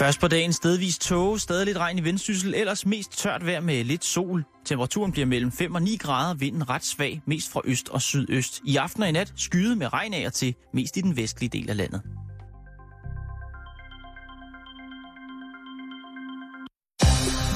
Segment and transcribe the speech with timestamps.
[0.00, 3.84] Først på dagen stedvis tåge, stadig lidt regn i vendsyssel, ellers mest tørt vejr med
[3.84, 4.44] lidt sol.
[4.64, 8.60] Temperaturen bliver mellem 5 og 9 grader, vinden ret svag, mest fra øst og sydøst.
[8.64, 11.50] I aften og i nat skyde med regn af og til, mest i den vestlige
[11.50, 12.02] del af landet.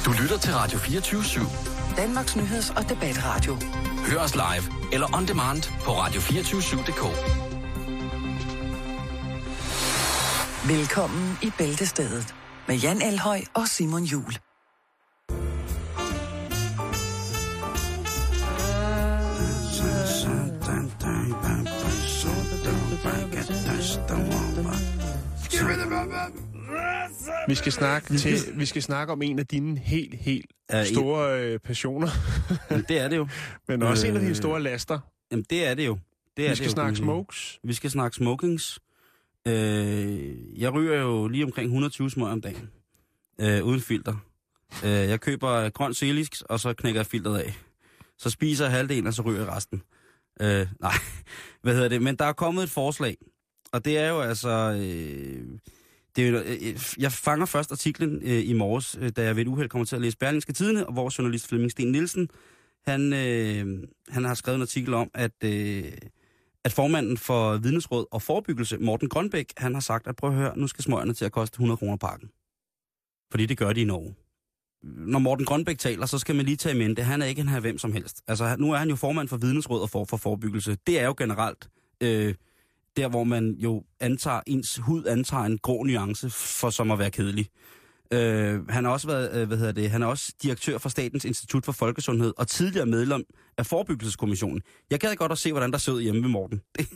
[0.04, 1.96] Du lytter til Radio 24-7.
[1.96, 3.57] Danmarks Nyheds- og Debatradio.
[4.11, 7.54] Hør os live eller on demand på radio247.dk.
[10.68, 12.35] Velkommen i Bæltestedet
[12.68, 14.32] med Jan Elhøj og Simon Jul.
[27.49, 31.41] Vi skal snakke til, vi skal snakke om en af dine helt, helt en- store
[31.43, 32.08] øh, passioner,
[32.89, 33.28] det er det jo.
[33.69, 34.98] men også en af dine Øh, store laster.
[35.31, 35.98] Jamen, det er det jo.
[36.36, 37.05] Det er Vi det skal jo, snakke sige.
[37.05, 37.58] smokes.
[37.64, 38.78] Vi skal snakke smokings.
[39.48, 42.70] Øh, jeg ryger jo lige omkring 120 smøger om dagen.
[43.41, 44.16] Øh, uden filter.
[44.84, 47.54] Øh, jeg køber grøn selisk, og så knækker jeg filteret af.
[48.19, 49.82] Så spiser jeg halvdelen, og så ryger jeg resten.
[50.41, 50.92] Øh, nej,
[51.62, 52.02] hvad hedder det?
[52.02, 53.16] Men der er kommet et forslag.
[53.72, 54.48] Og det er jo altså...
[54.48, 55.58] Øh,
[56.16, 59.42] det er jo, øh, jeg fanger først artiklen øh, i morges, øh, da jeg ved
[59.42, 62.28] et uheld kommer til at læse Berlingske Tidene, hvor journalist Flemming Sten Nielsen,
[62.86, 65.92] han, øh, han har skrevet en artikel om, at, øh,
[66.64, 70.58] at formanden for Vidnesråd og Forebyggelse, Morten Grønbæk, han har sagt, at prøv at høre,
[70.58, 72.30] nu skal smøgerne til at koste 100 kroner pakken.
[73.30, 74.14] Fordi det gør de i Norge.
[74.82, 77.48] Når Morten Grønbæk taler, så skal man lige tage i mente, han er ikke en
[77.48, 78.22] her hvem som helst.
[78.28, 80.76] Altså, nu er han jo formand for Vidnesråd og for, for Forebyggelse.
[80.86, 81.68] Det er jo generelt
[82.00, 82.34] øh,
[82.96, 87.10] der, hvor man jo antager, ens hud antager en grå nuance for som at være
[87.10, 87.48] kedelig.
[88.14, 91.24] Øh, han har også været, øh, hvad hedder det, han er også direktør for Statens
[91.24, 93.24] Institut for Folkesundhed og tidligere medlem
[93.58, 94.62] af Forebyggelseskommissionen.
[94.90, 96.60] Jeg gad godt at se, hvordan der ud hjemme ved Morten.
[96.78, 96.88] Det,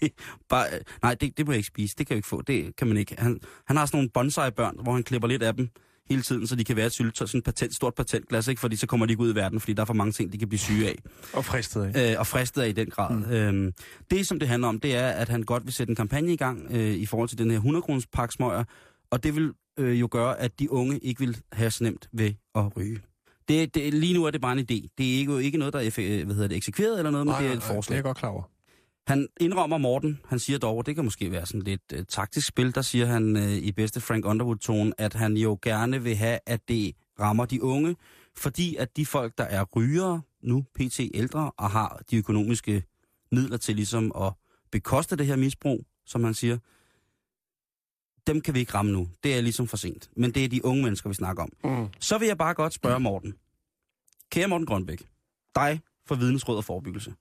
[0.00, 0.12] det,
[0.48, 1.94] bare, øh, nej, det, det må jeg ikke spise.
[1.98, 2.42] Det kan jeg ikke få.
[2.42, 3.14] Det kan man ikke.
[3.18, 5.68] Han, han har sådan nogle bonsai-børn, hvor han klipper lidt af dem
[6.10, 8.60] hele tiden, så de kan være et syltetøj, sådan et patent, stort patentglas, ikke?
[8.60, 10.38] fordi så kommer de ikke ud i verden, fordi der er for mange ting, de
[10.38, 10.94] kan blive syge af
[11.32, 12.12] Og fristet af.
[12.12, 13.16] øh, og fristet af i den grad.
[13.16, 13.32] Mm.
[13.32, 13.72] Øhm,
[14.10, 16.36] det, som det handler om, det er, at han godt vil sætte en kampagne i
[16.36, 18.64] gang øh, i forhold til den her 100 kroners pakke smøger,
[19.10, 22.32] og det vil øh, jo gøre, at de unge ikke vil have så nemt ved
[22.54, 23.00] at ryge.
[23.48, 24.86] Det, det, lige nu er det bare en idé.
[24.98, 27.26] Det er ikke, jo ikke noget, der er øh, hvad hedder det, eksekveret eller noget,
[27.26, 27.94] men Nej, det er et nej, Det er forslag.
[27.96, 28.42] jeg godt klar over.
[29.06, 32.46] Han indrømmer Morten, han siger dog, og det kan måske være sådan lidt øh, taktisk
[32.46, 36.38] spil, der siger han øh, i bedste Frank Underwood-tone, at han jo gerne vil have,
[36.46, 37.96] at det rammer de unge,
[38.36, 41.00] fordi at de folk, der er rygere, nu pt.
[41.14, 42.82] ældre, og har de økonomiske
[43.32, 44.32] midler til ligesom at
[44.72, 46.58] bekoste det her misbrug, som han siger,
[48.28, 49.08] dem kan vi ikke ramme nu.
[49.24, 50.10] Det er ligesom for sent.
[50.16, 51.50] Men det er de unge mennesker, vi snakker om.
[51.64, 51.86] Mm.
[52.00, 53.34] Så vil jeg bare godt spørge Morten.
[54.30, 55.02] Kære Morten Grønbæk,
[55.54, 57.14] dig for Vidensråd og Forebyggelse.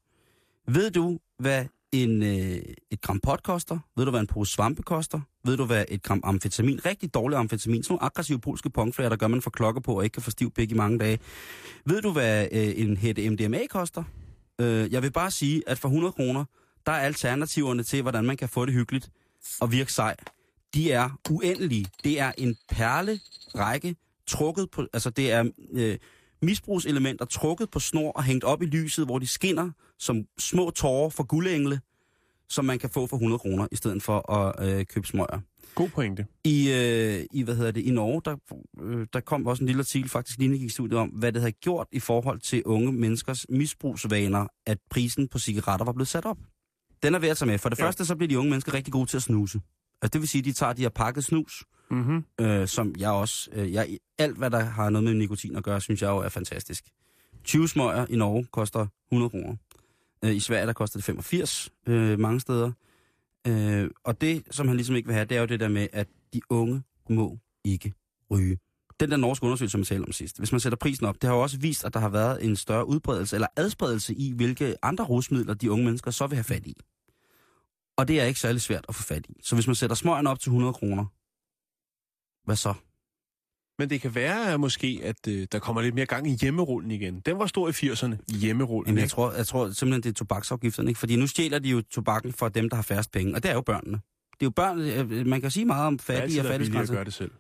[0.68, 2.60] Ved du, hvad en, øh,
[2.92, 3.80] et gram pot koster?
[3.96, 5.20] Ved du, hvad en pose svampe koster?
[5.44, 9.16] Ved du, hvad et gram amfetamin, rigtig dårlig amfetamin, sådan nogle aggressive polske pongflager, der
[9.16, 11.20] gør, man får klokker på og ikke kan få stiv pik i mange dage.
[11.86, 14.04] Ved du, hvad øh, en hætte MDMA koster?
[14.62, 16.46] Øh, jeg vil bare sige, at for 100 kroner,
[16.86, 19.10] der er alternativerne til, hvordan man kan få det hyggeligt
[19.62, 20.16] og virke sej.
[20.78, 21.86] De er uendelige.
[22.04, 23.96] Det er en perlerække
[24.28, 25.98] trukket på, altså det er øh,
[26.42, 31.10] misbrugselementer trukket på snor og hængt op i lyset, hvor de skinner som små tårer
[31.10, 31.80] for guldengle,
[32.50, 35.40] som man kan få for 100 kroner, i stedet for at øh, købe smøger.
[35.76, 36.26] God pointe.
[36.44, 38.36] I, øh, i, hvad hedder det, i Norge, der,
[38.82, 41.52] øh, der kom også en lille artikel, faktisk lige gik studiet om, hvad det havde
[41.52, 46.38] gjort i forhold til unge menneskers misbrugsvaner, at prisen på cigaretter var blevet sat op.
[47.04, 47.58] Den er ved at tage med.
[47.58, 47.86] For det Ja.
[47.86, 49.60] første, så bliver de unge mennesker rigtig gode til at snuse.
[50.02, 52.24] Altså det vil sige, at de tager de her pakket snus, Mm-hmm.
[52.42, 55.82] øh, som jeg også, øh, jeg, alt hvad der har noget med nikotin at gøre,
[55.82, 56.84] synes jeg jo er fantastisk.
[57.44, 59.56] 20 smøger i Norge koster 100 kroner.
[60.26, 62.72] Øh, I Sverige der koster det 85 øh, mange steder.
[63.48, 65.88] Øh, og det, som han ligesom ikke vil have, det er jo det der med,
[65.94, 67.94] at de unge må ikke
[68.32, 68.58] ryge.
[69.00, 71.24] Den der norske undersøgelse, som jeg talte om sidst, hvis man sætter prisen op, det
[71.24, 74.76] har jo også vist, at der har været en større udbredelse eller adspredelse i, hvilke
[74.84, 76.76] andre rusmidler de unge mennesker så vil have fat i.
[77.98, 79.34] Og det er ikke særlig svært at få fat i.
[79.44, 81.06] Så hvis man sætter smøgen op til 100 kroner,
[82.46, 82.74] hvad så?
[83.80, 87.20] Men det kan være måske, at øh, der kommer lidt mere gang i hjemmerullen igen.
[87.20, 88.38] Den var stor i 80'erne.
[88.40, 89.12] Hjemmerullen, Jamen, jeg ikke?
[89.12, 91.00] tror, jeg tror simpelthen, det er tobaksafgifterne, ikke?
[91.00, 93.56] Fordi nu stjæler de jo tobakken fra dem, der har færrest penge, og det er
[93.56, 93.98] jo børnene.
[94.32, 96.94] Det er jo børn, øh, man kan sige meget om Det fattige og at fattiggrænser.
[96.94, 97.32] gøre det selv.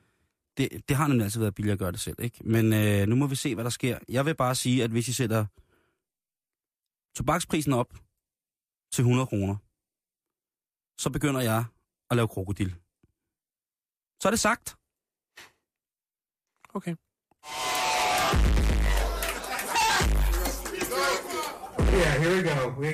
[0.58, 2.38] Det, det har nemlig altid været billigere at gøre det selv, ikke?
[2.44, 3.98] Men øh, nu må vi se, hvad der sker.
[4.10, 5.46] Jeg vil bare sige, at hvis I sætter
[7.16, 7.94] tobaksprisen op
[8.94, 9.56] til 100 kroner,
[10.98, 11.66] så begynder jeg
[12.10, 12.76] at lave krokodil.
[14.22, 14.76] Så er det sagt.
[16.74, 16.96] Okay.
[21.94, 22.82] Yeah, here we go.
[22.82, 22.90] We,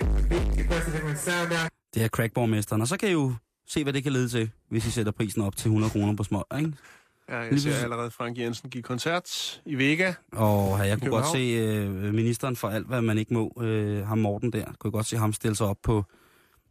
[0.57, 1.67] you press a different sound now.
[1.93, 3.33] Det er crackborgmesteren, og så kan I jo
[3.67, 6.23] se, hvad det kan lede til, hvis I sætter prisen op til 100 kroner på
[6.23, 6.73] små, ikke?
[7.29, 10.13] Ja, jeg Lige ser allerede Frank Jensen give koncert i Vega.
[10.31, 14.17] Og jeg kunne godt se øh, ministeren for alt, hvad man ikke må, øh, ham
[14.17, 16.03] Morten der, kunne jeg godt se ham stille sig op på,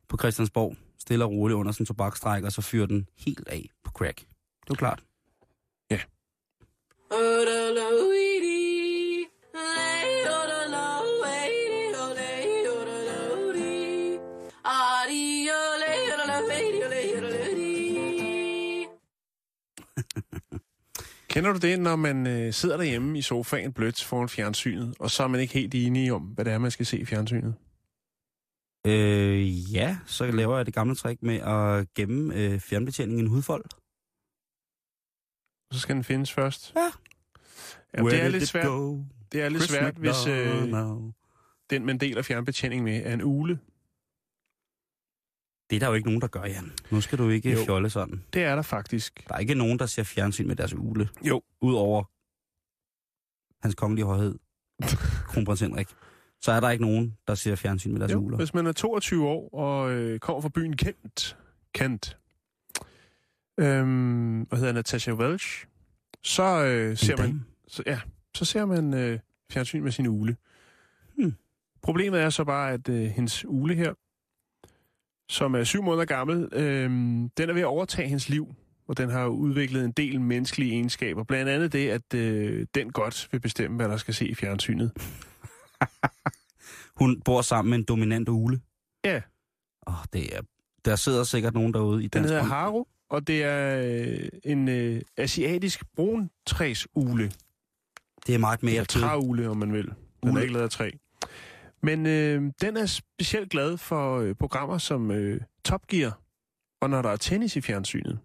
[0.08, 3.90] på Christiansborg, stille og roligt under en tobakstræk, og så fyre den helt af på
[3.90, 4.19] crack.
[4.19, 5.02] Det var klart.
[21.31, 25.22] Kender du det, når man øh, sidder derhjemme i sofaen blødt foran fjernsynet, og så
[25.22, 27.55] er man ikke helt enige om, hvad det er, man skal se i fjernsynet?
[28.87, 33.31] Øh, ja, så laver jeg det gamle trick med at gemme øh, fjernbetjeningen i en
[33.31, 33.64] hudfold.
[35.73, 36.73] Så skal den findes først.
[36.76, 36.90] Ja.
[37.96, 38.99] ja det er lidt svært, Go?
[39.32, 40.73] det er lidt Chris svært hvis øh,
[41.70, 43.58] den, man deler fjernbetjening med, er en ule.
[45.70, 46.73] Det er der jo ikke nogen, der gør, Jan.
[46.90, 47.64] Nu skal du ikke jo.
[47.64, 48.25] fjolle sådan.
[48.32, 49.29] Det er der faktisk.
[49.29, 51.08] Der er ikke nogen, der ser fjernsyn med deres ule.
[51.23, 51.43] Jo.
[51.61, 52.05] Udover
[53.62, 54.38] hans kongelige højhed,
[55.31, 55.88] kronprins Henrik.
[56.43, 58.37] Så er der ikke nogen, der ser fjernsyn med deres Jo, uler.
[58.37, 61.37] hvis man er 22 år og øh, kommer fra byen Kent,
[61.75, 62.17] Kent
[63.61, 65.67] øhm, hvad hedder Natasha Welch,
[66.23, 68.00] så øh, ser man, så, ja,
[68.35, 69.19] så ser man øh,
[69.50, 70.37] fjernsyn med sin ule.
[71.17, 71.35] Hmm.
[71.83, 73.94] Problemet er så bare, at øh, hendes ule her,
[75.29, 76.91] som er syv måneder gammel, øh,
[77.37, 78.55] den er ved at overtage hendes liv,
[78.89, 81.25] og den har udviklet en del menneskelige egenskaber.
[81.25, 84.93] Blandt andet det, at øh, den godt vil bestemme, hvad der skal se i fjernsynet.
[87.00, 88.61] Hun bor sammen med en dominant ule.
[89.05, 89.20] Ja.
[89.87, 90.40] Åh, det er...
[90.84, 92.50] Der sidder sikkert nogen derude i Den dansk hedder ånd.
[92.50, 97.32] Haru, og det er øh, en øh, asiatisk bruntræsule.
[98.26, 99.00] Det er meget mere Eller til.
[99.00, 99.84] træule, om man vil.
[100.23, 100.40] Den er Ule.
[100.43, 100.90] ikke lavet af træ.
[101.82, 106.20] Men øh, den er specielt glad for øh, programmer som øh, Top Gear,
[106.81, 108.19] og når der er tennis i fjernsynet.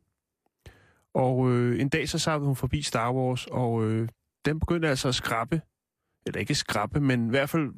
[1.13, 4.09] Og øh, en dag så sappede hun forbi Star Wars, og øh,
[4.45, 5.62] den begyndte altså at skrappe,
[6.27, 7.74] eller ikke skrappe, men i hvert fald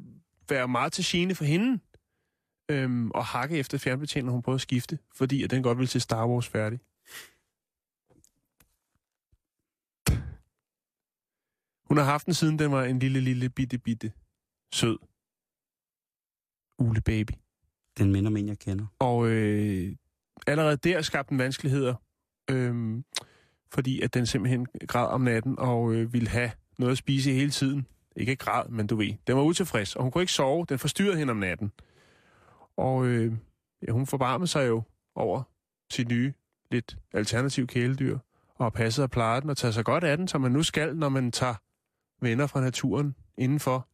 [0.48, 1.80] være meget til gene for hende,
[2.70, 6.00] øhm, og hakke efter fjernbetjeningen, hun prøvede at skifte, fordi at den godt ville til
[6.00, 6.80] Star Wars færdig.
[11.88, 14.12] Hun har haft den siden den var en lille, lille, bitte, bitte,
[14.72, 14.98] sød
[16.78, 17.32] ulebaby.
[17.98, 18.86] Den minder mig en, jeg kender.
[18.98, 19.96] Og øh,
[20.46, 21.94] allerede der skabte den vanskeligheder,
[22.50, 23.02] øh,
[23.72, 27.50] fordi at den simpelthen græd om natten og øh, ville have noget at spise hele
[27.50, 27.86] tiden.
[28.16, 29.14] Ikke græd, men du ved.
[29.26, 30.66] Den var utilfreds, og hun kunne ikke sove.
[30.68, 31.72] Den forstyrrede hende om natten.
[32.76, 33.32] Og øh,
[33.86, 34.82] ja, hun forbarmede sig jo
[35.14, 35.42] over
[35.92, 36.32] sit nye,
[36.70, 38.18] lidt alternativ kæledyr,
[38.54, 40.62] og har passet og plejet den og taget sig godt af den, som man nu
[40.62, 41.54] skal, når man tager
[42.24, 43.88] venner fra naturen indenfor.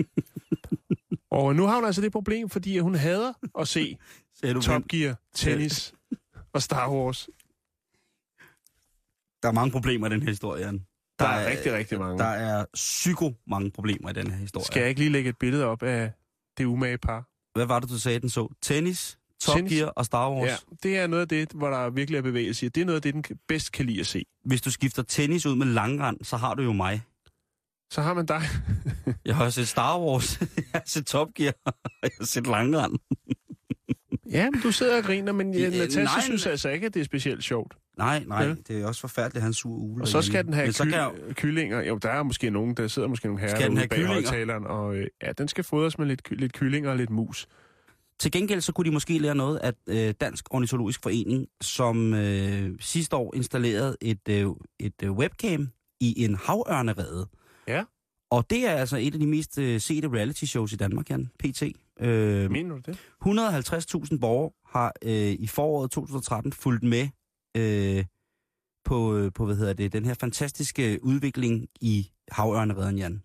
[1.36, 3.98] og nu har hun altså det problem, fordi hun hader at se
[4.62, 5.94] Top Gear, tennis
[6.52, 7.28] og Star Wars.
[9.42, 10.86] Der er mange problemer i den her historie, Jan.
[11.18, 12.18] Der er rigtig, rigtig mange.
[12.18, 14.66] Der er psyko mange problemer i den her historie.
[14.66, 16.12] Skal jeg ikke lige lægge et billede op af
[16.58, 17.28] det umage par?
[17.54, 18.48] Hvad var det, du sagde, den så?
[18.62, 19.72] Tennis, Top Tennis.
[19.72, 20.48] Gear og Star Wars?
[20.48, 22.68] Ja, det er noget af det, hvor der virkelig er bevægelse i.
[22.68, 24.24] Det er noget af det, den bedst kan lide at se.
[24.44, 27.02] Hvis du skifter tennis ud med langrand, så har du jo mig.
[27.90, 28.42] Så har man dig.
[29.24, 32.92] Jeg har set Star Wars, jeg har set Top Gear, og jeg har set langrand.
[34.30, 37.04] Ja, men du sidder og griner, men ja, Natasha synes altså ikke, at det er
[37.04, 37.76] specielt sjovt.
[37.98, 38.54] Nej, nej, Ja.
[38.68, 40.02] det er også forfærdeligt at have en sur ule.
[40.04, 41.82] Og så skal den have Men så kan jeg, ky- kyllinger.
[41.82, 44.66] Jo, der er måske nogen, der sidder måske nogle herrer Skal den have bag højtaleren,
[44.66, 47.46] og øh, ja, den skal fodres med lidt, lidt kyllinger og lidt mus.
[48.20, 52.70] Til gengæld så kunne de måske lære noget af øh, Dansk Ornitologisk Forening, som øh,
[52.80, 54.46] sidste år installerede et, øh,
[54.80, 55.68] et øh, webcam
[56.00, 57.26] i en havørnerede.
[57.68, 57.84] Ja.
[58.30, 61.28] Og det er altså et af de mest øh, sete reality shows i Danmark, Jan,
[61.38, 61.62] PT.
[62.00, 62.98] Øh, Mener du det?
[64.12, 67.08] 150.000 borgere har øh, i foråret 2013 fulgt med
[67.56, 68.04] øh,
[68.84, 73.22] på, øh, på hvad hedder det, den her fantastiske udvikling i havørnereden, Jan.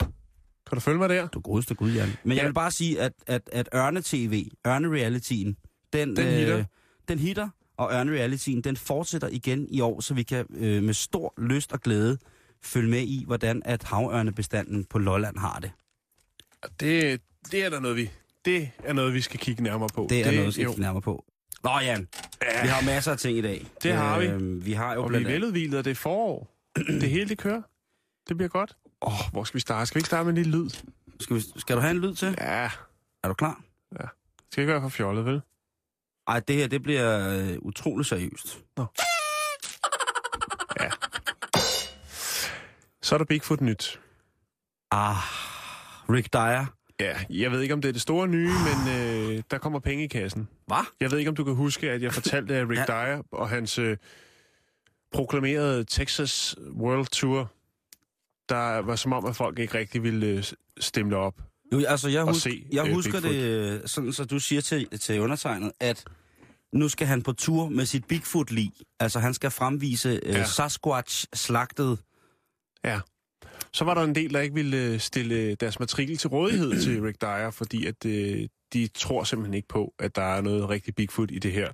[0.00, 1.28] Kan du følge mig der?
[1.28, 2.08] Du godeste gud, Jan.
[2.24, 2.46] Men jeg Ja.
[2.46, 5.56] vil bare sige, at, at, at Ørne-TV, Ørne-realityen,
[5.92, 6.64] den, Den hitter.
[7.08, 11.34] den hitter, og Ørne-realityen, den fortsætter igen i år, så vi kan øh, med stor
[11.38, 12.18] lyst og glæde
[12.62, 15.70] følge med i, hvordan at havørnebestanden på Lolland har det.
[16.80, 17.20] Det,
[17.52, 18.10] det er der noget, vi...
[18.44, 20.06] Det er noget, vi skal kigge nærmere på.
[20.10, 20.70] Det er det, noget, vi skal jo.
[20.70, 21.24] kigge nærmere på.
[21.64, 21.96] Nå, Ja,
[22.62, 23.66] vi har masser af ting i dag.
[23.82, 24.26] Det har vi.
[24.26, 26.48] Øh, vi har jo og vi er veludvilet, og det er forår.
[26.76, 27.62] det hele, det kører.
[28.28, 28.76] Det bliver godt.
[29.02, 29.86] Åh, oh, hvor skal vi starte?
[29.86, 30.70] Skal vi ikke starte med en lille lyd?
[31.20, 32.34] Skal, vi, skal du have en lyd til?
[32.38, 32.70] Ja,
[33.24, 33.60] Er du klar?
[34.52, 35.40] skal ikke være for fjollet, vel?
[36.28, 38.58] Ej, det her, det bliver øh, utrolig seriøst.
[43.02, 44.00] Så er der Bigfoot nyt.
[44.90, 45.16] Ah,
[46.08, 46.66] Rick Dyer.
[47.00, 50.04] Ja, jeg ved ikke, om det er det store nye, men øh, der kommer penge
[50.04, 50.48] i kassen.
[50.66, 50.76] Hvad?
[51.00, 52.84] Jeg ved ikke, om du kan huske, at jeg fortalte, at Rick Ja.
[53.16, 53.96] Dyer og hans øh,
[55.12, 57.52] proklamerede Texas World Tour,
[58.48, 60.44] der var som om, at folk ikke rigtig ville øh,
[60.80, 61.34] stemme op.
[61.72, 63.32] Jo, altså jeg, Og husk, se, jeg øh, husker Bigfoot.
[63.34, 66.04] det øh, sådan, så du siger til, til undertegnet, at
[66.72, 68.72] nu skal han på tur med sit Bigfoot-lig.
[69.00, 70.44] Altså han skal fremvise øh, Ja.
[72.84, 73.00] ja.
[73.72, 77.02] Så var der en del, der ikke ville øh, stille deres matrikel til rådighed til
[77.02, 80.94] Rick Dyer, fordi at øh, de tror simpelthen ikke på, at der er noget rigtig
[80.94, 81.68] Bigfoot i det her.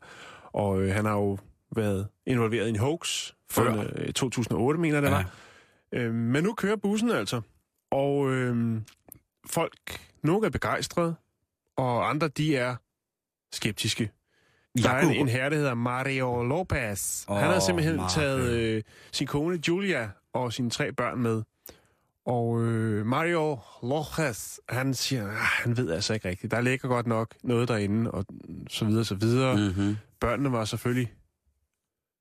[0.53, 1.38] Og øh, han har jo
[1.76, 3.75] været involveret i en hoax Før.
[3.75, 5.31] fra øh, 2008, mener det var.
[5.93, 7.41] Øh, men nu kører bussen altså.
[7.91, 8.81] Og øh,
[9.47, 11.15] folk, nogle er begejstrede,
[11.76, 12.76] og andre, de er
[13.53, 14.11] skeptiske.
[14.83, 17.25] Der er en, en herre, der hedder Mario Lopez.
[17.29, 18.09] Oh, han har simpelthen Mario.
[18.09, 21.43] taget øh, sin kone Julia og sine tre børn med.
[22.26, 26.50] Og øh, Mario Lopez, han siger, ah, han ved altså ikke rigtigt.
[26.50, 28.25] Der ligger godt nok noget derinde, og
[28.68, 29.56] så videre, så videre.
[29.56, 29.62] Mm.
[29.62, 29.97] Mm-hmm.
[30.21, 31.12] Børnene var selvfølgelig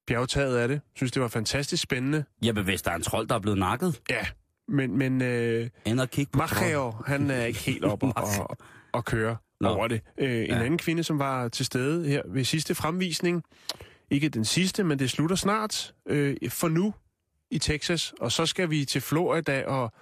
[0.07, 0.81] bjergtaget af det.
[0.95, 2.23] Synes, det var fantastisk spændende.
[2.43, 4.25] Jamen, hvis der er en trold, der er blevet nakket, Ja,
[4.67, 5.69] men, men øh,
[6.11, 8.57] kigge på Mario, han er ikke helt oppe og,
[8.93, 9.67] og køre Nå.
[9.69, 10.01] over det.
[10.17, 10.59] Øh, en Ja.
[10.63, 13.43] anden kvinde, som var til stede her ved sidste fremvisning,
[14.09, 16.93] ikke den sidste, men det slutter snart, øh, for nu
[17.51, 19.93] i Texas, og så skal vi til Florida og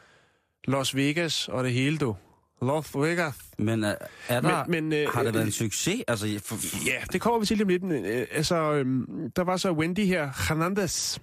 [0.68, 2.16] Las Vegas og det hele, du.
[2.62, 3.36] Las Vegas.
[3.58, 3.96] Men er,
[4.28, 6.04] er der, Men- men, øh, har det været øh, en succes?
[6.08, 7.84] Altså, for, Ja, det kommer vi til lige om lidt.
[7.84, 11.20] men, Øh, altså, øhm, der var så Wendy her, Hernandez.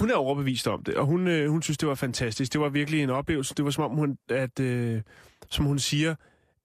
[0.00, 2.52] Hun er overbevist om det, og hun, øh, hun synes, det var fantastisk.
[2.52, 3.54] Det var virkelig en oplevelse.
[3.54, 5.00] Det var som om, hun, at, øh,
[5.50, 6.14] som hun siger,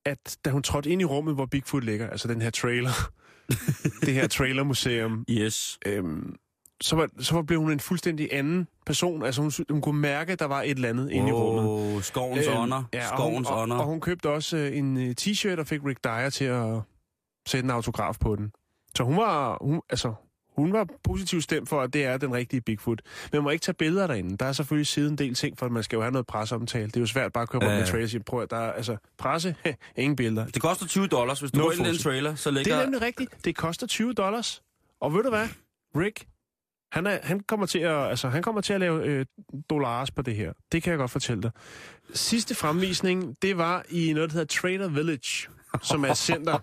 [0.05, 3.11] at da hun trådte ind i rummet, hvor Bigfoot ligger, altså den her trailer,
[4.05, 5.79] det her trailermuseum, yes.
[5.85, 6.35] øhm,
[6.81, 9.23] så, var, så var, blev hun en fuldstændig anden person.
[9.23, 12.05] Altså hun, hun kunne mærke, at der var et eller andet inde i rummet.
[12.05, 12.83] Skovens ånder.
[12.93, 13.77] ja, og, skovens hun, og, ånder.
[13.77, 16.79] og hun købte også øh, en øh, t-shirt og fik Rick Dyer til at
[17.47, 18.51] sætte en autograf på den.
[18.95, 20.13] Så hun var, hun, altså,
[20.55, 23.01] hun var positivt stemt for, at det er den rigtige Bigfoot.
[23.31, 24.37] Men man må ikke tage billeder derinde.
[24.37, 26.87] Der er selvfølgelig siden en del ting, for man skal jo have noget presseomtale.
[26.87, 28.71] Det er jo svært bare at køre rundt med og sige, prøv at der er,
[28.71, 29.55] altså, presse,
[29.95, 30.45] ingen billeder.
[30.45, 32.75] Det koster 20 dollars, hvis du No går ind i den trailer, så Det ligger...
[32.75, 33.45] er nemlig rigtigt.
[33.45, 34.61] Det koster 20 dollars.
[35.01, 35.47] Og ved du hvad?
[35.95, 36.27] Rick,
[36.91, 39.25] han, er, han, kommer, til at, altså, han kommer til at lave øh,
[39.69, 40.53] dollars på det her.
[40.71, 41.51] Det kan jeg godt fortælle dig.
[42.13, 45.49] Sidste fremvisning, det var i noget, der hedder Trader Village,
[45.81, 46.59] som er et center.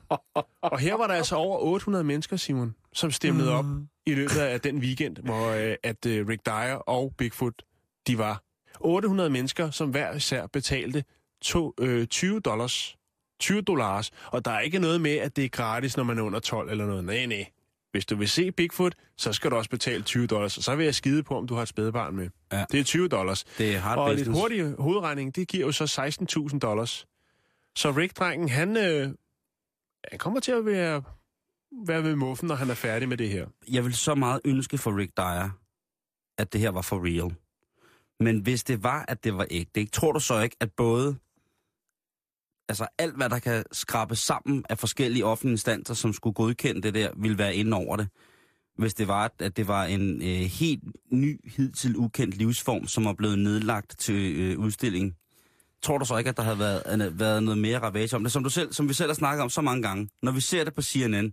[0.62, 3.64] Og her var der altså over 800 mennesker, Simon, som stemlede op
[4.06, 7.62] i løbet af den weekend, hvor øh, at øh, Rick Dyer og Bigfoot,
[8.06, 8.42] de var.
[8.80, 11.04] 800 mennesker, som hver især betalte
[11.42, 12.96] to, øh, 20 dollars.
[13.40, 14.10] 20 dollars.
[14.26, 16.70] Og der er ikke noget med, at det er gratis, når man er under 12
[16.70, 17.04] eller noget.
[17.04, 17.46] Nej, nej.
[17.96, 20.56] Hvis du vil se Bigfoot, så skal du også betale 20 dollars.
[20.58, 22.28] Og så vil jeg skide på, om du har et spædebarn med.
[22.52, 22.64] Ja.
[22.72, 23.44] Det er 20 dollars.
[23.44, 24.40] Det er hard Og lidt business.
[24.40, 25.84] hurtig hovedregning, det giver jo så
[26.52, 27.06] 16.000 dollars.
[27.76, 29.08] Så Rick-drengen, han, øh,
[30.10, 31.02] han kommer til at være,
[31.86, 33.46] være ved muffen, når han er færdig med det her.
[33.68, 35.50] Jeg vil så meget ønske for Rick Dyer,
[36.38, 37.34] at det her var for real.
[38.20, 39.90] Men hvis det var, at det var ægte, ikke?
[39.90, 41.16] tror du så ikke, at både
[42.68, 46.94] altså alt, hvad der kan skrabes sammen af forskellige offentlige instanser, som skulle godkende det
[46.94, 48.08] der, ville være inde over det?
[48.78, 50.82] Hvis det var, at det var en øh, helt
[51.12, 55.14] ny, hidtil ukendt livsform, som er blevet nedlagt til øh, udstilling.
[55.82, 58.32] Tror du så ikke, at der havde været, øh, været noget mere ravage om det?
[58.32, 60.08] Som, du selv, som vi selv har snakket om så mange gange.
[60.22, 61.32] Når vi ser det på CNN,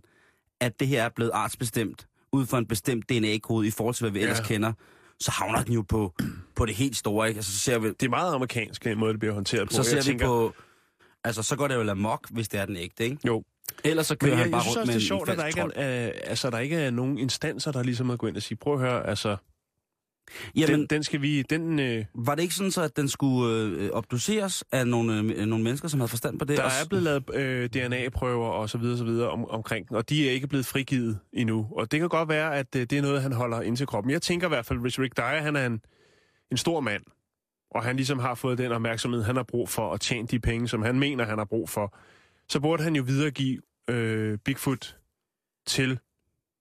[0.60, 4.10] at det her er blevet artsbestemt, ud fra en bestemt DNA-kode i forhold til, hvad
[4.12, 4.24] vi Ja.
[4.24, 4.72] ellers kender,
[5.20, 6.14] så havner den jo på,
[6.54, 7.38] på det helt store, ikke?
[7.38, 9.74] Altså, så ser vi, Det er meget amerikansk, den måde, det bliver håndteret på.
[9.74, 10.54] så ser Jeg vi tænker, på...
[11.24, 13.18] Altså, så går det jo amok, hvis det er den ægte, ikke?
[13.26, 13.44] Jo.
[13.84, 15.28] Ellers så Men kører jeg, han jeg bare synes rundt også, med det er sjovt,
[15.28, 18.30] at der ikke er, øh, altså, der ikke er nogen instanser, der ligesom er gået
[18.30, 19.36] ind og sige, prøv at høre, altså,
[20.56, 23.54] Jamen, den, den skal vi, den, øh, var det ikke sådan så, at den skulle
[23.56, 26.56] øh, obduceres af nogle, øh, nogle mennesker, som havde forstand på det?
[26.56, 29.96] der Og er blevet lavet øh, DNA-prøver og så videre, så videre om, omkring den,
[29.96, 31.68] og de er ikke blevet frigivet endnu.
[31.76, 34.10] Og det kan godt være, at øh, det er noget, han holder ind til kroppen.
[34.10, 35.80] Jeg tænker i hvert fald, hvis Rick Dyer, han er en,
[36.50, 37.02] en stor mand,
[37.74, 40.68] og han ligesom har fået den opmærksomhed, han har brug for, at tjene de penge,
[40.68, 41.94] som han mener, han har brug for,
[42.48, 44.96] så burde han jo videregive øh, Bigfoot
[45.66, 45.98] til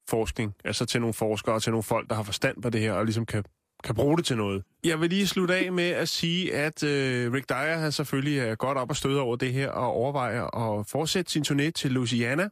[0.09, 2.93] forskning, altså til nogle forskere og til nogle folk, der har forstand på det her,
[2.93, 3.43] og ligesom kan,
[3.83, 4.63] kan bruge det til noget.
[4.83, 8.55] Jeg vil lige slutte af med at sige, at øh, Rick Dyer har selvfølgelig er
[8.55, 12.49] godt op og støde over det her, og overvejer at fortsætte sin turné til Louisiana,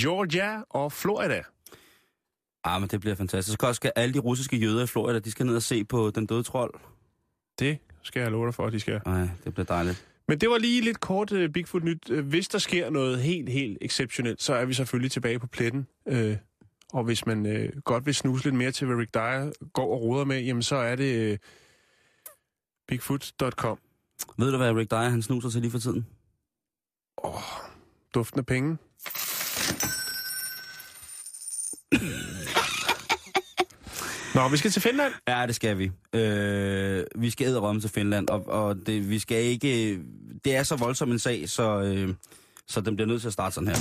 [0.00, 1.42] Georgia og Florida.
[2.64, 3.58] Ah, men det bliver fantastisk.
[3.60, 6.26] Så skal alle de russiske jøder i Florida, de skal ned og se på den
[6.26, 6.74] døde trold.
[7.60, 9.00] Det skal jeg love dig for, at de skal.
[9.06, 10.06] Nej, det bliver dejligt.
[10.28, 12.10] Men det var lige lidt kort uh, Bigfoot-nyt.
[12.10, 15.86] Uh, hvis der sker noget helt, helt exceptionelt, så er vi selvfølgelig tilbage på pletten.
[16.06, 16.36] Uh,
[16.92, 20.02] og hvis man uh, godt vil snuse lidt mere til, hvad Rick Dyer går og
[20.02, 21.38] roder med, jamen så er det uh,
[22.88, 23.78] bigfoot.com.
[24.38, 26.06] Ved du, hvad Rick Dyer han snuser til lige for tiden?
[28.14, 28.78] Duften af penge.
[34.34, 35.12] Nå, vi skal til Finland.
[35.28, 35.90] Ja, det skal vi.
[36.12, 39.98] Øh, vi skal æde til Finland, og, og det, vi skal ikke...
[40.44, 42.14] Det er så voldsom en sag, så, øh,
[42.66, 43.76] så den bliver nødt til at starte sådan her.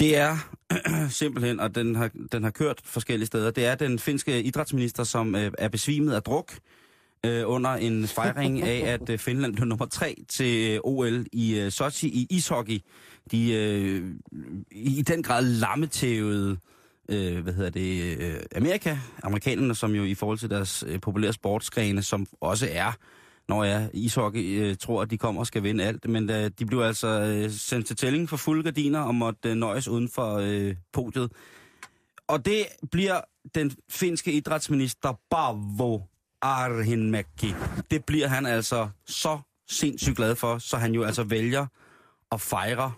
[0.00, 0.36] Det er
[1.10, 5.34] simpelthen, og den har, den har kørt forskellige steder, det er den finske idrætsminister, som
[5.34, 6.52] øh, er besvimet af druk
[7.26, 11.58] øh, under en fejring af, at øh, Finland blev nummer tre til øh, OL i
[11.58, 12.78] øh, Sochi i ishockey.
[13.30, 14.04] De øh,
[14.76, 16.58] i den grad lammetævede
[17.08, 21.32] øh, hvad hedder det, øh, Amerika, amerikanerne, som jo i forhold til deres øh, populære
[21.32, 22.92] sportsgrene, som også er
[23.48, 26.08] når jeg ishockey øh, tror, at de kommer og skal vinde alt.
[26.08, 29.54] Men øh, de blev altså øh, sendt til tælling for fulde gardiner og måtte øh,
[29.54, 31.32] nøjes uden for øh, podiet.
[32.28, 33.20] Og det bliver
[33.54, 36.00] den finske idrætsminister Bavo
[36.44, 37.54] Arhinmäki.
[37.90, 41.66] Det bliver han altså så sindssygt glad for, så han jo altså vælger
[42.32, 42.92] at fejre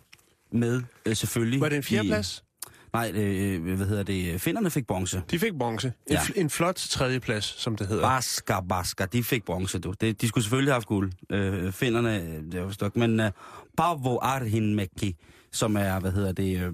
[0.52, 1.60] med øh, selvfølgelig...
[1.60, 2.44] Var det en fjerdeplads?
[2.92, 4.40] Nej, øh, hvad hedder det?
[4.40, 5.22] Finderne fik bronze.
[5.30, 5.92] De fik bronze.
[6.06, 6.20] En, Ja.
[6.36, 8.02] en flot tredjeplads, som det hedder.
[8.02, 9.94] Basker, basker, de fik bronze, du.
[10.00, 11.12] Det, de skulle selvfølgelig have haft guld.
[11.30, 12.96] Øh, finderne, øh, det var stok.
[12.96, 13.30] Men øh,
[13.76, 15.12] Paavo Arhinmäki,
[15.52, 16.72] som er, hvad hedder det, øh,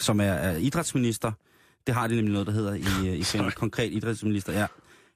[0.00, 1.32] som er, er idrætsminister,
[1.86, 3.52] det har de nemlig noget, der hedder i, øh, i Finland.
[3.52, 4.66] Konkret idrætsminister, ja.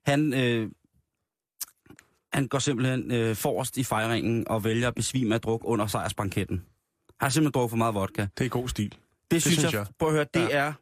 [0.06, 0.70] Han, øh,
[2.32, 6.62] han går simpelthen øh, forrest i fejringen og vælger at besvime af druk under sejrsbanketten.
[7.20, 8.26] Har simpelthen drukket for meget vodka.
[8.38, 8.94] Det er god stil.
[9.30, 9.86] Det synes, synes jeg, jeg.
[9.98, 10.56] prøv at høre, det Ja.
[10.58, 10.72] er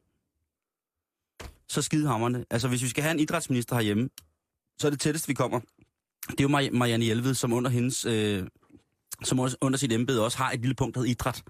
[1.68, 2.44] så skidehammerne.
[2.50, 4.08] Altså, hvis vi skal have en idrætsminister herhjemme,
[4.78, 5.60] så er det tætteste, vi kommer.
[6.30, 8.46] Det er jo Mari- Marianne Hjelved, som under hendes, øh,
[9.24, 11.42] som også under sit embede også har et lille punkt, der hedder idræt.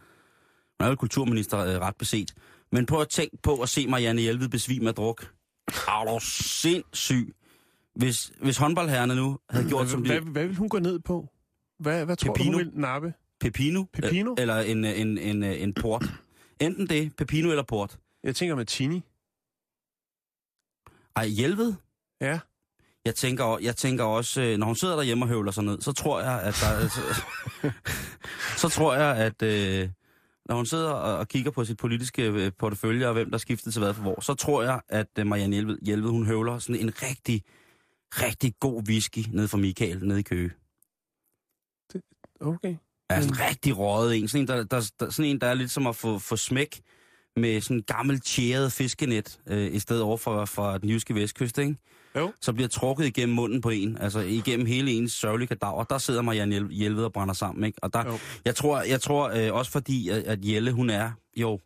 [0.80, 2.34] Hun er jo kulturminister øh, ret beset.
[2.72, 5.32] Men prøv at tænke på at se Marianne Hjelved besvime af druk.
[5.68, 7.34] Er du sindssyg?
[7.96, 10.30] Hvis, hvis håndboldherrerne nu havde gjort som hvad, de...
[10.30, 11.28] hvad vil hun gå ned på?
[11.78, 12.52] Hvad, hvad tror Pepino.
[12.52, 13.14] du, hun vil nappe?
[13.44, 14.30] Pepino, Pepino?
[14.30, 16.04] øh, eller en, en, en, en port.
[16.60, 17.98] Enten det, Pepino eller port.
[18.22, 19.02] Jeg tænker med Tini.
[21.16, 21.74] Ej, Hjelved?
[22.20, 22.38] Ja.
[23.04, 25.92] Jeg tænker, jeg tænker også, øh, når hun sidder derhjemme og høvler sig ned, så
[25.92, 27.00] tror jeg, at der, så,
[28.68, 29.88] så tror jeg, at øh,
[30.46, 33.82] når hun sidder og, kigger på sit politiske øh, portefølje og hvem der skifter til
[33.82, 37.02] hvad for hvor, så tror jeg, at øh, Marianne Hjelved, Hjelved, hun høvler sådan en
[37.02, 37.42] rigtig,
[38.10, 40.50] rigtig god whisky ned fra Michael, nede i Køge.
[42.40, 42.76] Okay.
[43.10, 44.28] Ja, sådan en rigtig røget en.
[44.28, 46.80] Sådan en, der, der, der, sådan en, der er lidt som at få, få smæk
[47.36, 51.58] med sådan en gammel tjæret fiskenet, øh, i stedet over for, for den jyske vestkyst,
[51.58, 51.76] ikke?
[52.16, 52.32] Jo.
[52.40, 55.84] Så bliver trukket igennem munden på en, altså igennem hele ens sørgelige kadaver.
[55.84, 57.78] Der sidder Marianne Hjel- Hjelved og brænder sammen, ikke?
[57.82, 58.18] Og der, Jo.
[58.44, 61.60] jeg tror, jeg tror øh, også fordi, at, at Jelle, hun er jo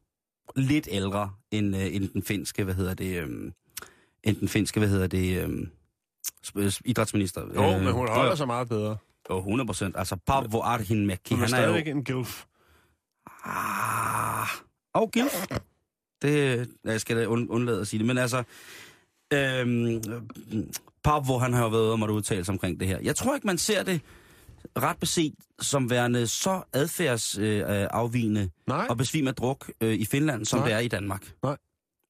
[0.56, 3.28] lidt ældre end, øh, end den finske, hvad hedder det, øh,
[4.24, 5.66] end den finske, hvad hedder det, øh,
[6.84, 7.40] idrætsminister.
[7.54, 8.96] Jo, Øh, men hun holder jo, sig meget bedre.
[9.30, 9.96] Jo, 100 procent.
[9.96, 11.72] Altså, Paavo Arhinmäki, Hun er han er jo...
[11.72, 12.44] stadigvæk en gilf.
[13.44, 14.48] Ah,
[14.94, 15.46] og Gilf.
[16.22, 18.42] Det, jeg skal da und, undlade at sige det, men altså,
[19.32, 20.02] øhm,
[21.04, 22.98] Pablo, han har jo været og måtte udtale sig omkring det her.
[23.02, 24.00] Jeg tror ikke, man ser det
[24.78, 30.44] ret beset som værende så adfærdsafvigende øh, Nej, og besvime af druk øh, i Finland,
[30.44, 30.68] som Nej.
[30.68, 31.32] det er i Danmark.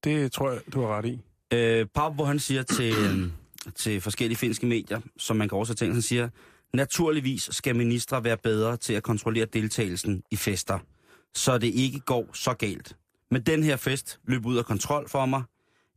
[0.03, 1.19] det tror jeg, du har ret i.
[1.53, 3.31] Øh, Pablo, han siger til, øh,
[3.75, 6.29] til forskellige finske medier, som man kan oversætte til, han siger,
[6.73, 10.79] naturligvis skal ministre være bedre til at kontrollere deltagelsen i fester,
[11.35, 12.95] så det ikke går så galt.
[13.31, 15.43] Men den her fest løb ud af kontrol for mig.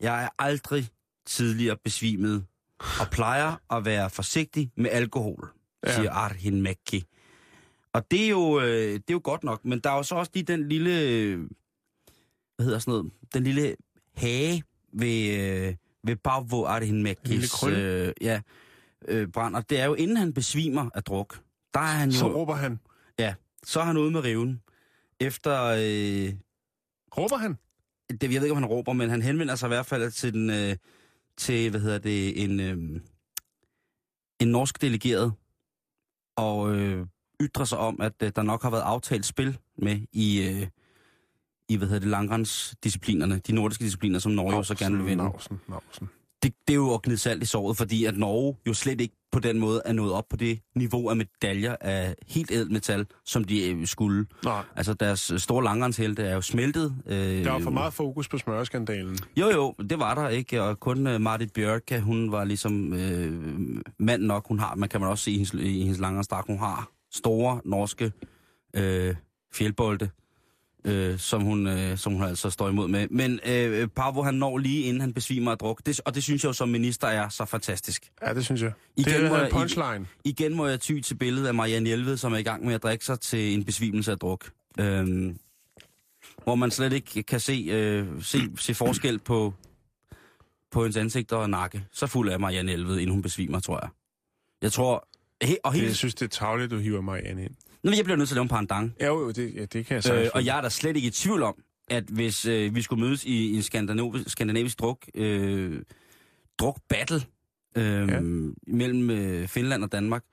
[0.00, 0.88] Jeg er aldrig
[1.26, 2.44] tidligere besvimet
[3.00, 5.48] og plejer at være forsigtig med alkohol,
[5.86, 5.94] Ja.
[5.94, 7.04] siger Arhin Mekki.
[7.92, 10.14] Og det er, jo, øh, det er jo godt nok, men der er jo så
[10.14, 10.90] også lige den lille,
[12.56, 13.76] hvad hedder sådan noget, den lille
[14.16, 18.40] hage ved, øh, ved Pavo Arhin Mekkis øh, ja,
[19.08, 19.56] øh, brand.
[19.56, 21.40] Og det er jo inden han besvimer af druk,
[21.74, 22.78] der er han jo, Så råber han.
[23.64, 24.62] så er han ude med riven.
[25.20, 26.34] Efter, øh,
[27.18, 27.56] Råber han?
[28.10, 30.32] det, jeg ved ikke, om han råber, men han henvender sig i hvert fald til
[30.32, 30.76] den, øh,
[31.36, 33.00] til, hvad hedder det, en, øh,
[34.40, 35.32] en norsk delegeret,
[36.36, 37.06] og øh,
[37.40, 40.66] ytrer sig om, at øh, der nok har været aftalt spil med i, øh,
[41.68, 45.24] i hvad hedder det, langrensdisciplinerne, de nordiske discipliner, som Norge jo så gerne vil vinde.
[45.24, 46.08] Nausen, nausen.
[46.42, 49.14] Det, det er jo at gnide salt i såret, fordi at Norge jo slet ikke
[49.32, 53.06] på den måde er nået op på det niveau af medaljer af helt ædelt metal,
[53.24, 54.26] som de øh, skulle.
[54.44, 56.94] Nej, Altså deres øh, store langrenshelte er jo smeltet.
[57.06, 59.18] Øh, der var for meget fokus på smørskandalen.
[59.36, 63.32] Jo, jo, det var der ikke, og kun uh, Martit Bjørka, hun var ligesom øh,
[63.98, 66.46] mand nok, hun har, man kan man også se i hendes, i hendes lange strak,
[66.46, 68.12] hun har store norske
[68.76, 69.14] øh,
[69.54, 70.10] fjeldbolde,
[70.84, 73.08] øh, som, hun, øh, som hun altså står imod med.
[73.10, 76.42] Men øh, Pavo, han når lige inden han besvimer af druk, det, og det synes
[76.44, 78.10] jeg jo som minister er så fantastisk.
[78.22, 78.72] Ja, det synes jeg.
[78.96, 80.06] Igen det må er en jeg- punchline.
[80.24, 82.82] Igen må jeg ty til billedet af Marianne Hjelved, som er i gang med at
[82.82, 84.50] drikke sig til en besvimelse af druk.
[84.80, 85.38] Øhm,
[86.44, 89.54] hvor man slet ikke kan se, øh, se, se forskel på,
[90.70, 91.84] på hendes ansigt og nakke.
[91.92, 93.88] Så fuld er Marianne Elved, inden hun besvimer, tror jeg.
[94.62, 95.08] Jeg tror...
[95.42, 97.38] He, og helt, jeg synes, det er tavligt, du hiver mig ind.
[97.84, 98.94] Nu, jeg bliver nødt til at lave en pandang.
[99.00, 100.26] Ja, jo, det, ja, det kan jeg sagtens.
[100.26, 101.54] Øh, og jeg er da slet ikke i tvivl om,
[101.90, 105.82] at hvis øh, vi skulle mødes i, i en skandinavisk, skandinavisk druk, øh,
[106.58, 107.22] druk battle
[107.76, 108.20] øh, Ja.
[108.66, 110.24] mellem øh, Finland og Danmark,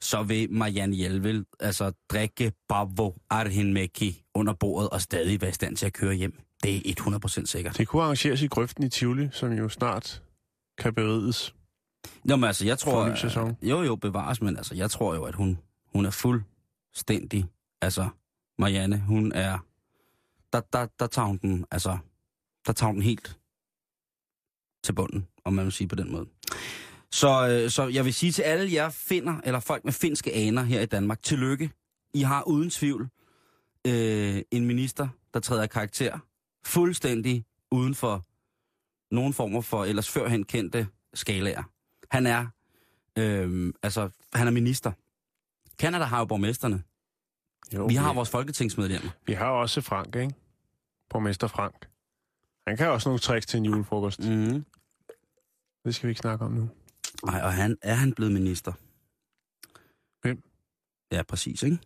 [0.00, 5.76] så vil Marianne Hjelvel altså drikke Bavo Arhinmäki under bordet og stadig være i stand
[5.76, 6.38] til at køre hjem.
[6.62, 7.78] Det er 100% sikkert.
[7.78, 10.22] Det kunne arrangeres i grøften i Tivoli, som jo snart
[10.78, 11.54] kan berides.
[12.24, 12.92] Nå, men altså, jeg tror...
[12.92, 13.56] For en ny sæson.
[13.62, 15.58] Jo, jo, bevares, men altså, jeg tror jo, at hun,
[15.94, 16.10] hun er
[16.94, 17.46] fuldstændig...
[17.80, 18.08] Altså,
[18.58, 19.58] Marianne, hun er...
[20.52, 21.98] Der, der, der tager hun den, altså...
[22.66, 23.38] Der tager hun den helt
[24.84, 26.26] til bunden, om man vil sige på den måde.
[27.10, 30.62] Så, øh, så jeg vil sige til alle jer finder, eller folk med finske aner
[30.62, 31.70] her i Danmark, tillykke.
[32.14, 33.08] I har uden tvivl
[33.86, 36.18] øh, en minister, der træder i karakter
[36.64, 38.24] fuldstændig uden for
[39.14, 41.62] nogen former for ellers førhen kendte skalaer.
[42.10, 42.46] Han er,
[43.18, 44.92] øh, altså, han er minister.
[45.78, 46.82] Kanada har jo borgmesterne.
[47.74, 49.10] Jo, Vi har vores folketingsmedlemmer.
[49.26, 50.34] vi har også Frank, ikke?
[51.10, 51.88] Borgmester Frank.
[52.66, 54.20] Han kan også nogle tricks til en julefrokost.
[54.20, 54.64] Mm.
[55.84, 56.68] Det skal vi ikke snakke om nu.
[57.28, 58.72] Ej, og han, er han blevet minister?
[60.22, 60.42] Hvem?
[61.12, 61.78] Ja, præcis, ikke?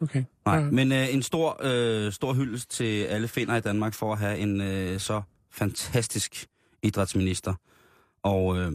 [0.00, 0.24] Okay.
[0.46, 0.70] Nej, Ja.
[0.70, 4.38] men øh, en stor, øh, stor hyldest til alle finder i Danmark for at have
[4.38, 6.46] en øh, så fantastisk
[6.82, 7.54] idrætsminister.
[8.22, 8.72] Og øh,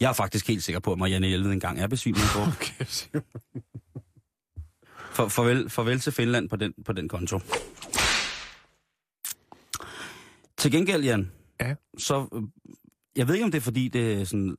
[0.00, 2.40] jeg er faktisk helt sikker på, at Marianne Hjelved engang er besvimet på.
[2.52, 2.84] Okay.
[5.12, 7.40] For, farvel, farvel til Finland på den, på den konto.
[10.56, 11.74] Til gengæld, Jan, Ja.
[11.98, 12.46] så...
[13.16, 14.56] Jeg ved ikke, om det er, fordi det er sådan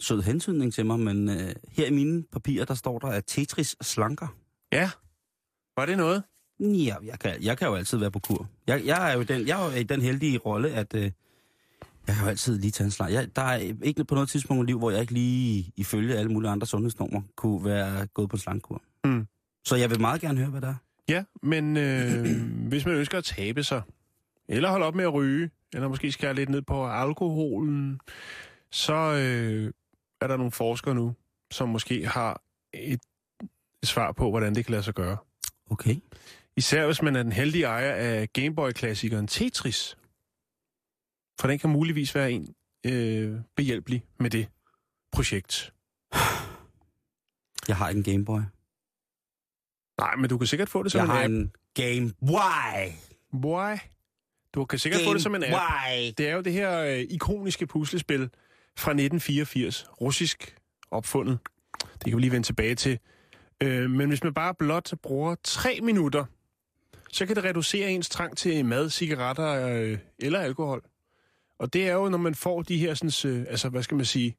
[0.00, 3.76] sød hensynning til mig, men øh, her i mine papirer, der står der, at Tetris
[3.82, 4.36] slanker.
[4.72, 4.90] Ja.
[5.76, 6.22] Var det noget?
[6.60, 8.48] Ja, jeg kan, jeg kan jo altid være på kur.
[8.66, 11.10] Jeg, jeg er jo den, jeg er jo i den heldige rolle, at øh,
[12.10, 13.12] jeg kan jo altid lige tage en slag.
[13.12, 16.32] Jeg, der er ikke på noget tidspunkt i liv, hvor jeg ikke lige ifølge alle
[16.32, 18.82] mulige andre sundhedsnormer kunne være gået på en slangkur.
[19.04, 19.26] Mm.
[19.64, 20.74] Så jeg vil meget gerne høre, hvad der er.
[21.08, 22.26] Ja, men øh,
[22.70, 23.82] hvis man ønsker at tabe sig,
[24.48, 28.00] eller holde op med at ryge, eller måske skære lidt ned på alkoholen,
[28.70, 29.72] så øh,
[30.20, 31.14] er der nogle forskere nu,
[31.50, 32.42] som måske har
[32.74, 33.00] et
[33.84, 35.16] svar på, hvordan det kan lade sig gøre.
[35.70, 35.96] Okay.
[36.56, 39.96] Især hvis man er den heldige ejer af Gameboy-klassikeren Tetris.
[41.40, 42.54] For den kan muligvis være en
[42.86, 44.48] øh, behjælpelig med det
[45.12, 45.72] projekt.
[47.68, 48.40] Jeg har ikke en Gameboy.
[50.00, 51.32] Nej, men du kan sikkert få det som Jeg en har app.
[51.32, 52.92] en Game Why?
[53.42, 53.76] Boy.
[54.54, 55.52] Du kan sikkert få det som en app.
[55.52, 56.12] Why?
[56.18, 58.20] Det er jo det her øh, ikoniske puslespil
[58.76, 60.56] fra 1984, russisk
[60.90, 61.38] opfundet.
[61.94, 62.98] Det kan vi lige vende tilbage til.
[63.62, 66.24] Øh, men hvis man bare blot bruger tre minutter,
[67.12, 70.82] så kan det reducere ens trang til mad, cigaretter øh, eller alkohol.
[71.60, 74.06] Og det er jo, når man får de her, sådan, øh, altså hvad skal man
[74.06, 74.36] sige,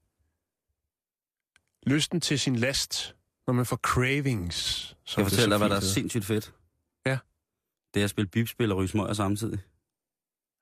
[1.88, 3.16] lysten til sin last,
[3.48, 4.58] når man får cravings.
[5.06, 6.54] Som jeg det fortælle så dig, hvad der er sindssygt fedt?
[7.06, 7.18] Ja.
[7.94, 9.60] Det er at spille bipspil og ryge smøger samtidig.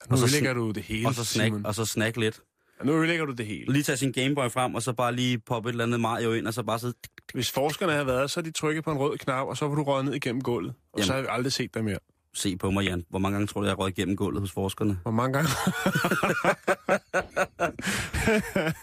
[0.10, 1.66] Nu og så ødelægger sn- du det hele, Og så snack, Simon.
[1.66, 2.42] og så snack lidt.
[2.84, 3.74] Nu ødelægger du det hele.
[3.74, 6.48] Lige tage sin Gameboy frem, og så bare lige poppe et eller andet Mario ind,
[6.48, 6.94] og så bare sidde...
[7.34, 9.76] Hvis forskerne havde været, så havde de trykket på en rød knap, og så var
[9.76, 10.74] du røget ned igennem gulvet.
[10.94, 11.08] Og Jamen.
[11.08, 11.98] så har vi aldrig set dig mere.
[12.34, 13.06] Se på mig, Jan.
[13.10, 15.00] Hvor mange gange tror du, jeg har igennem gulvet hos forskerne?
[15.04, 15.50] Hvor mange gange?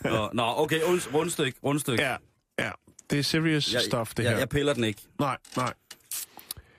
[0.17, 2.03] Nå, nå okay, rund- rundstykke, rundstykke.
[2.03, 2.17] ja,
[2.59, 2.71] ja.
[3.11, 4.39] Det er serious jeg, stuff, det jeg, her.
[4.39, 5.03] Jeg piller den ikke.
[5.19, 5.73] Nej, nej.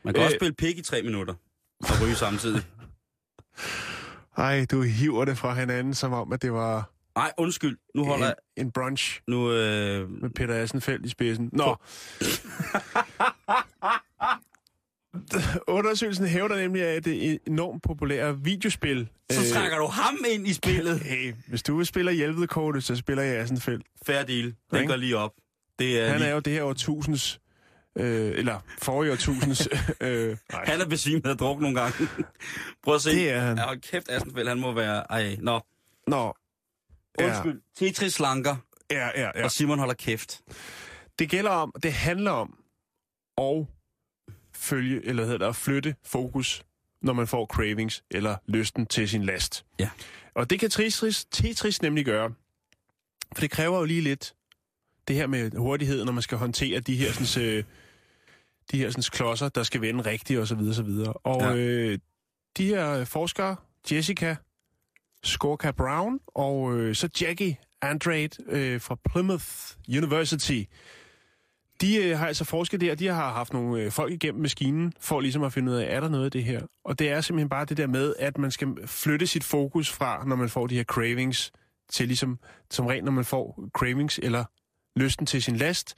[0.03, 0.25] Man kan Øh.
[0.25, 1.33] også spille pik i tre minutter
[1.79, 2.61] og ryge samtidig.
[4.37, 7.77] Ej, du hiver det fra hinanden, som om, at det var Nej, undskyld.
[7.95, 8.35] Nu holder jeg...
[8.57, 11.49] en, en brunch Nu, øh, med Peter Assenfeldt i spidsen.
[11.53, 11.75] Nå.
[15.67, 19.09] Undersøgelsen hævder nemlig, at det er enormt populære videospil.
[19.31, 20.99] så øh, trækker du ham ind i spillet.
[20.99, 23.85] Hey, hvis du spiller Hjelvedkortet, så spiller jeg Assenfeldt.
[24.05, 24.53] Fair deal.
[24.71, 25.33] Den går lige op.
[25.79, 26.29] Det er Han lige...
[26.29, 27.39] er jo det her årtusinds,
[27.97, 29.67] øh, eller forrige årtusinds,
[30.01, 32.07] øh, Han er besvimet af druk nogle gange.
[32.83, 33.09] Prøv at se.
[33.11, 33.57] Det er han.
[33.57, 35.11] Ja, hold kæft, Assenfeldt, han må være...
[35.11, 35.61] Ej, nå.
[36.07, 36.33] Nå,
[37.23, 37.61] Undskyld.
[37.75, 38.55] Tetris slanker,
[38.91, 39.31] ja, ja, ja.
[39.35, 39.43] ja.
[39.43, 40.41] og Simon holder kæft.
[41.19, 42.57] Det gælder om, det handler om
[43.37, 43.67] at
[44.57, 46.63] følge, eller hvad hedder det, at flytte fokus,
[47.01, 49.65] når man får cravings eller lysten til sin last.
[49.79, 49.89] Ja.
[50.35, 52.33] Og det kan Tetris, Tetris nemlig gøre.
[53.35, 54.33] For det kræver jo lige lidt
[55.07, 57.63] det her med hurtighed, når man skal håndtere de her, sådan, øh,
[58.71, 60.57] de her sådan, klodser, der skal vende rigtigt osv.
[60.57, 61.13] Og, så videre.
[61.13, 61.55] og ja.
[61.55, 61.99] øh,
[62.57, 63.55] de her forskere,
[63.91, 64.35] Jessica
[65.23, 69.45] Skorka Brown og øh, så Jackie Andrade øh, fra Plymouth
[69.89, 70.63] University,
[71.81, 75.19] de øh, har altså forsket der, de har haft nogle øh, folk igennem maskinen, for
[75.19, 76.61] ligesom at finde ud af, er der noget af det her?
[76.85, 80.23] Og det er simpelthen bare det der med, at man skal flytte sit fokus fra,
[80.25, 81.51] når man får de her cravings,
[81.91, 82.39] til ligesom,
[82.71, 84.43] som rent når man får cravings eller
[84.99, 85.95] lysten til sin last,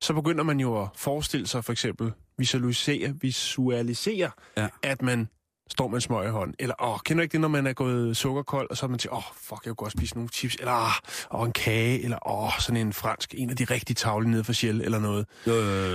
[0.00, 4.68] så begynder man jo at forestille sig for eksempel, visualisere, visualisere Ja.
[4.82, 5.28] at man
[5.70, 6.54] står med en smøg i hånden.
[6.58, 8.98] Eller, åh, kender du ikke det, når man er gået sukkerkold, og så er man
[8.98, 12.28] til, åh, fuck, jeg kunne godt spise nogle chips, eller, åh, åh, en kage, eller,
[12.28, 15.26] åh, sådan en fransk, en af de rigtig tavle nede for Shell, eller noget.
[15.46, 15.52] Jo,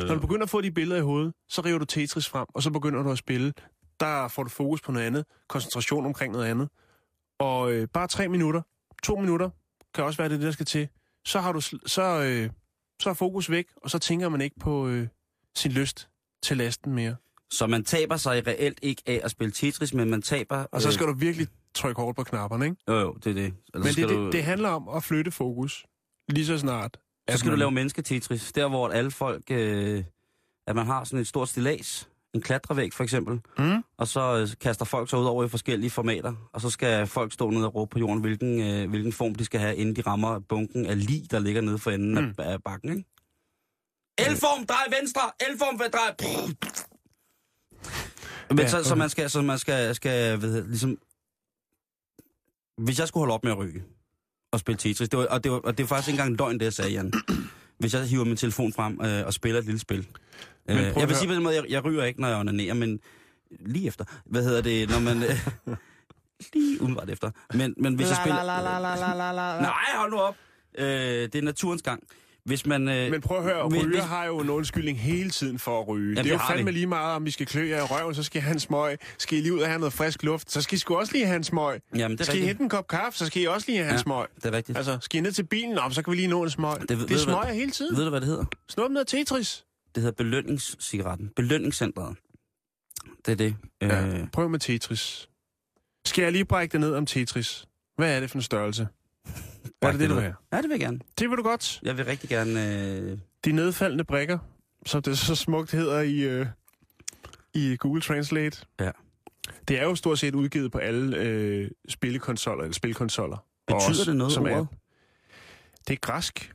[0.07, 2.63] Når du begynder at få de billeder i hovedet, så river du Tetris frem, og
[2.63, 3.53] så begynder du at spille.
[3.99, 6.69] Der får du fokus på noget andet, koncentration omkring noget andet.
[7.39, 8.61] Og øh, bare tre minutter,
[9.03, 9.49] to minutter,
[9.93, 10.87] kan også være det, der skal til.
[11.25, 12.49] Så har du så, øh,
[13.01, 15.07] så er fokus væk, og så tænker man ikke på øh,
[15.55, 16.09] sin lyst
[16.43, 17.15] til lasten mere.
[17.51, 20.55] Så man taber sig reelt ikke af at spille Tetris, men man taber...
[20.71, 22.77] Og så skal du virkelig trykke hårdt på knapperne, ikke?
[22.89, 23.43] Øh, jo, jo, det er det.
[23.43, 25.85] Ellers Men det, skal det, du, det handler om at flytte fokus
[26.29, 26.97] lige så snart.
[27.29, 28.51] så skal du man- lave menneske-Tetris.
[28.51, 29.43] Der, hvor alle folk...
[29.51, 30.03] Øh,
[30.67, 32.09] at man har sådan et stort stilas.
[32.33, 33.39] En klatrevæg, for eksempel.
[33.57, 33.83] Mm?
[33.97, 36.33] Og så øh, kaster folk sig ud over i forskellige formater.
[36.53, 39.45] Og så skal folk stå nede og råbe på jorden, hvilken, øh, hvilken form de
[39.45, 42.33] skal have, inden de rammer bunken af lig, der ligger nede for enden Mm.
[42.37, 43.03] af, af bakken, ikke?
[44.31, 45.21] L-form, drej venstre!
[45.53, 46.15] L-form, vil drej...
[48.49, 48.99] Men Ja, så, så okay.
[48.99, 50.97] man skal, så man skal, skal det, ligesom...
[52.77, 53.83] Hvis jeg skulle holde op med at ryge
[54.51, 56.37] og spille Tetris, det var, og, det var, og det var faktisk ikke engang en
[56.37, 57.13] døgn, det jeg sagde, Jan.
[57.79, 59.99] Hvis jeg hiver min telefon frem øh, og spiller et lille spil.
[59.99, 60.05] Øh,
[60.75, 62.99] jeg vil høre- sige på den måde, jeg, jeg ryger ikke, når jeg onanerer, men
[63.51, 64.05] lige efter.
[64.25, 65.23] Hvad hedder det, når man...
[65.23, 65.29] Øh,
[66.53, 67.31] lige umiddelbart efter.
[67.53, 68.43] Men, men hvis jeg spiller...
[69.61, 70.35] Nej, hold nu op.
[70.77, 72.03] Øh, det er naturens gang.
[72.47, 72.89] Hvis man...
[72.89, 75.87] Øh, Men prøv at høre, ryger hvis- har jo en undskyldning hele tiden for at
[75.87, 76.03] ryge.
[76.03, 76.73] Jamen, det er det jo fandme de.
[76.73, 78.97] lige meget, om vi skal klø jer i røven, så skal I en smøg.
[79.17, 81.25] Skal I lige ud og have noget frisk luft, så skal I sgu også lige
[81.25, 81.81] have en smøg.
[81.95, 82.47] Jamen, det er skal I rigtigt.
[82.47, 84.01] hente en kop kaffe, så skal I også lige have en Ja.
[84.01, 84.27] smøg.
[84.35, 84.77] Det er rigtigt.
[84.77, 86.79] Altså, skal I ned til bilen, op, så kan vi lige nå en smøg.
[86.81, 87.97] Det, det hvad- smøger hele tiden.
[87.97, 88.45] Ved du, hvad det hedder?
[88.69, 89.65] Snup noget Tetris.
[89.95, 91.29] Det hedder belønningscigaretten.
[91.35, 92.15] Belønningscentret.
[93.25, 93.55] Det er det.
[93.81, 94.05] Ja.
[94.07, 95.29] Øh, Prøv med Tetris.
[96.05, 97.65] Skal jeg lige brække det ned om Tetris?
[97.97, 98.87] Hvad er det for en størrelse?
[99.81, 100.35] Er det det, du vil have?
[100.53, 100.99] Ja, det vil jeg gerne.
[101.19, 101.79] Det vil du godt.
[101.83, 102.75] Jeg vil rigtig gerne...
[102.97, 104.37] Øh, De nedfaldende brikker,
[104.85, 106.45] som det så smukt hedder i, øh,
[107.53, 108.65] i Google Translate.
[108.79, 108.91] Ja.
[109.67, 113.37] Det er jo stort set udgivet på alle øh, spillekonsoller, eller spilkonsoller.
[113.67, 114.55] Betyder også det noget, som ordet?
[114.57, 114.65] Er,
[115.87, 116.53] det er græsk.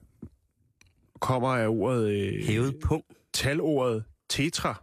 [1.21, 2.09] Kommer af ordet...
[2.13, 3.07] Øh, Hævet punkt.
[3.33, 4.83] talordet tetra,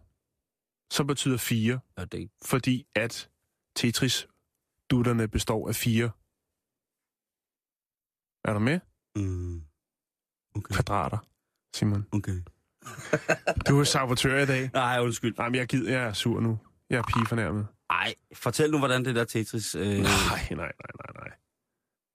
[0.91, 3.29] som betyder fire, Ja, det fordi at
[3.75, 6.09] Tetris-dutterne består af fire.
[8.45, 8.79] Er du med?
[9.15, 9.61] Mm.
[10.55, 10.73] Okay.
[10.73, 11.17] Kvadrater,
[11.75, 12.05] Simon.
[12.11, 12.41] okay.
[13.69, 14.69] Du er sabotør i dag.
[14.73, 15.35] Nej, undskyld.
[15.37, 16.59] Nej, men jeg gider, jeg er sur nu.
[16.89, 17.67] Jeg er pigefornærmet.
[17.89, 19.75] Ej, fortæl nu, hvordan det der Tetris...
[19.75, 21.31] Øh, Nej, nej, nej, nej, nej.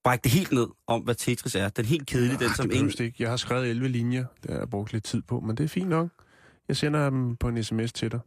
[0.03, 1.69] bræk det helt ned om, hvad Tetris er.
[1.69, 2.91] Den helt kedelige, den som ingen...
[2.99, 3.15] ikke.
[3.23, 4.25] Jeg har skrevet 11 linjer.
[4.43, 6.09] Det har jeg brugt lidt tid på, men det er fint nok.
[6.67, 8.19] Jeg sender dem på en sms til dig.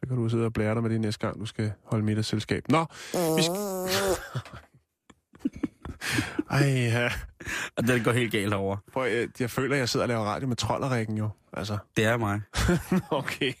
[0.00, 2.64] Så kan du sidde og blære dig med det næste gang, du skal holde middagsselskab.
[2.68, 3.56] Nå, vi skal...
[6.50, 7.10] Ej, ja.
[7.76, 8.76] Og den går helt galt over.
[8.92, 11.30] Prøv, jeg, jeg føler, at jeg sidder og laver radio med trolderækken jo.
[11.52, 12.40] Altså, Det er mig.
[13.10, 13.52] okay.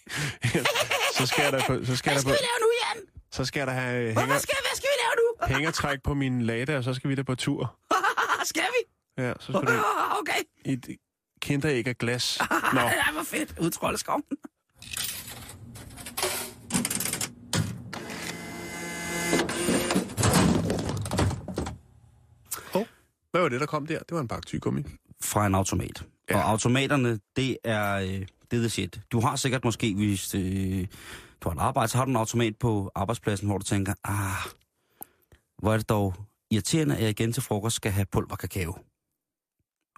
[1.16, 1.84] så skal jeg da på...
[1.84, 3.02] Så skal jeg da på, lave nu, Jan?
[3.32, 5.46] så skal jeg da have hænger, hvad skal vi lave nu?
[5.54, 7.76] hængertræk på min lada, og så skal vi da på tur.
[8.44, 8.92] skal vi?
[9.22, 9.82] Ja, så skal du
[10.20, 10.42] okay.
[10.64, 10.96] i et
[11.42, 12.38] kinderæg af glas.
[12.72, 13.58] Nå, Ej, hvor fedt.
[13.60, 14.20] Udtroldeskov.
[23.32, 23.98] Hvad var det, der kom der?
[23.98, 24.82] Det var en pakke tyggegummi.
[25.22, 26.06] Fra en automat.
[26.30, 26.36] Ja.
[26.36, 29.00] Og automaterne, det er, øh, det er the shit.
[29.12, 30.86] Du har sikkert måske, hvis øh,
[31.40, 34.52] du har et arbejde, så har du en automat på arbejdspladsen, hvor du tænker, ah,
[35.58, 36.14] hvor er det dog
[36.50, 38.78] irriterende, at jeg igen til frokost skal have pulver kakao.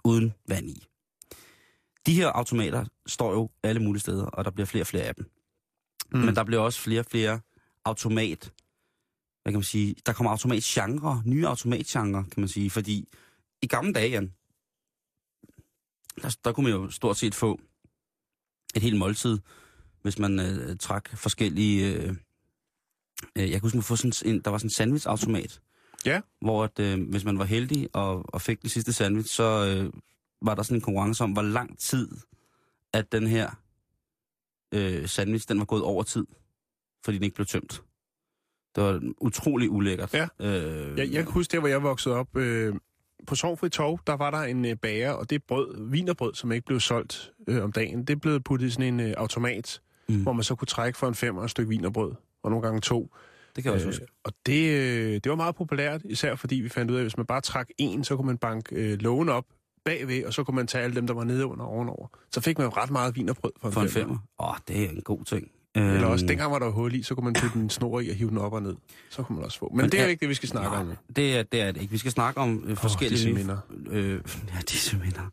[0.05, 0.87] Uden vand i.
[2.05, 5.15] De her automater står jo alle mulige steder, og der bliver flere og flere af
[5.15, 5.31] dem.
[6.11, 6.19] Mm.
[6.19, 7.39] Men der bliver også flere og flere
[7.85, 8.51] automat,
[9.43, 13.07] hvad kan man sige, der kommer automatgenre, nye automatgenre, kan man sige, fordi
[13.65, 14.33] i gamle dage, Jan,
[16.21, 17.59] der, der kunne man jo stort set få
[18.75, 19.39] et helt måltid,
[20.01, 21.93] hvis man øh, trak forskellige...
[21.93, 22.09] Øh,
[23.35, 25.61] øh, jeg kan huske, man få sådan en, der var sådan en sandwichautomat.
[26.05, 26.21] Ja.
[26.41, 29.93] Hvor at, øh, hvis man var heldig og, og fik den sidste sandwich, så øh,
[30.41, 32.09] var der sådan en konkurrence om, hvor lang tid,
[32.93, 33.61] at den her
[34.73, 36.25] øh, sandwich, den var gået over tid,
[37.05, 37.83] fordi den ikke blev tømt.
[38.75, 40.13] Det var utrolig ulækkert.
[40.13, 40.27] Ja.
[40.41, 42.35] Øh, Jeg, jeg kan huske der, hvor jeg voksede op.
[42.37, 42.75] Øh,
[43.25, 46.65] på Sovfri Torv, der var der en øh, bager, og det brød, vinerbrød, som ikke
[46.65, 50.23] blev solgt øh, om dagen, det blev puttet i sådan en øh, automat, Mm.
[50.23, 52.11] hvor man så kunne trække for en fem og et stykke vinerbrød,
[52.43, 53.09] og nogle gange to.
[53.55, 54.05] det kan jeg også huske.
[54.23, 57.17] og det, øh, det var meget populært, især fordi vi fandt ud af, at hvis
[57.17, 59.45] man bare trak en, så kunne man banke øh, lågen op
[59.85, 62.07] bagved, og så kunne man tage alle dem, der var nede under ovenover.
[62.31, 64.07] Så fik man jo ret meget vin og brød for en, For en femmer.
[64.39, 64.49] femmer.
[64.49, 65.51] Åh, det er en god ting.
[65.75, 68.09] Eller også, Øhm, dengang var der hul i, så kunne man putte en snor i
[68.09, 68.75] og hive den op og ned.
[69.09, 69.69] Så kunne man også få.
[69.69, 70.85] Men, Men det er er- ikke det, vi skal snakke om.
[70.85, 71.91] Nej, det er, det er det ikke.
[71.91, 73.25] Vi skal snakke om øh, forskellige...
[73.27, 73.57] nye- minder.
[73.89, 74.11] Øh,
[74.53, 75.29] ja, disse minder.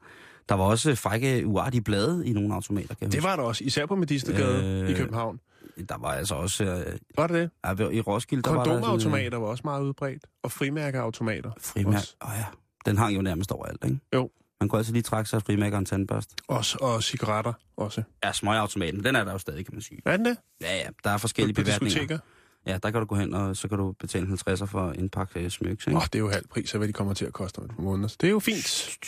[0.48, 3.87] Der var også frække, uartige blade i nogle automater, kan Det var der også, især
[3.87, 4.83] på Medistergade øh...
[4.85, 5.40] Øh, i København.
[5.76, 5.87] huske.
[5.88, 6.64] Der var altså også...
[6.64, 7.50] Øh, Var det det?
[7.64, 10.24] ja, i Roskilde, der var der sådan, Kondomautomater var også meget udbredt.
[10.42, 11.50] Og frimærkeautomater.
[11.50, 11.94] øh, frimærk.
[11.94, 12.16] Også.
[12.24, 12.44] Åh ja,
[12.87, 13.98] den hang jo nærmest overalt, ikke?
[14.14, 14.31] Jo.
[14.62, 16.31] Man kunne altid lige trække sig frimærke og en tandbørst.
[16.48, 18.03] Også, og cigaretter også.
[18.25, 20.01] Ja, smøgautomaten, den er der jo stadig, kan man sige.
[20.05, 20.37] Er den det?
[20.61, 22.18] Ja, ja, der er forskellige beværtninger.
[22.66, 25.40] Ja, der kan du gå hen, og så kan du betale 50'er for en pakke
[25.40, 25.96] øh, smyks, ikke?
[25.96, 27.64] Åh, oh, det er jo halv pris af, hvad de kommer til at koste om
[27.64, 28.09] et par måneder.
[28.20, 28.98] Det er jo fint.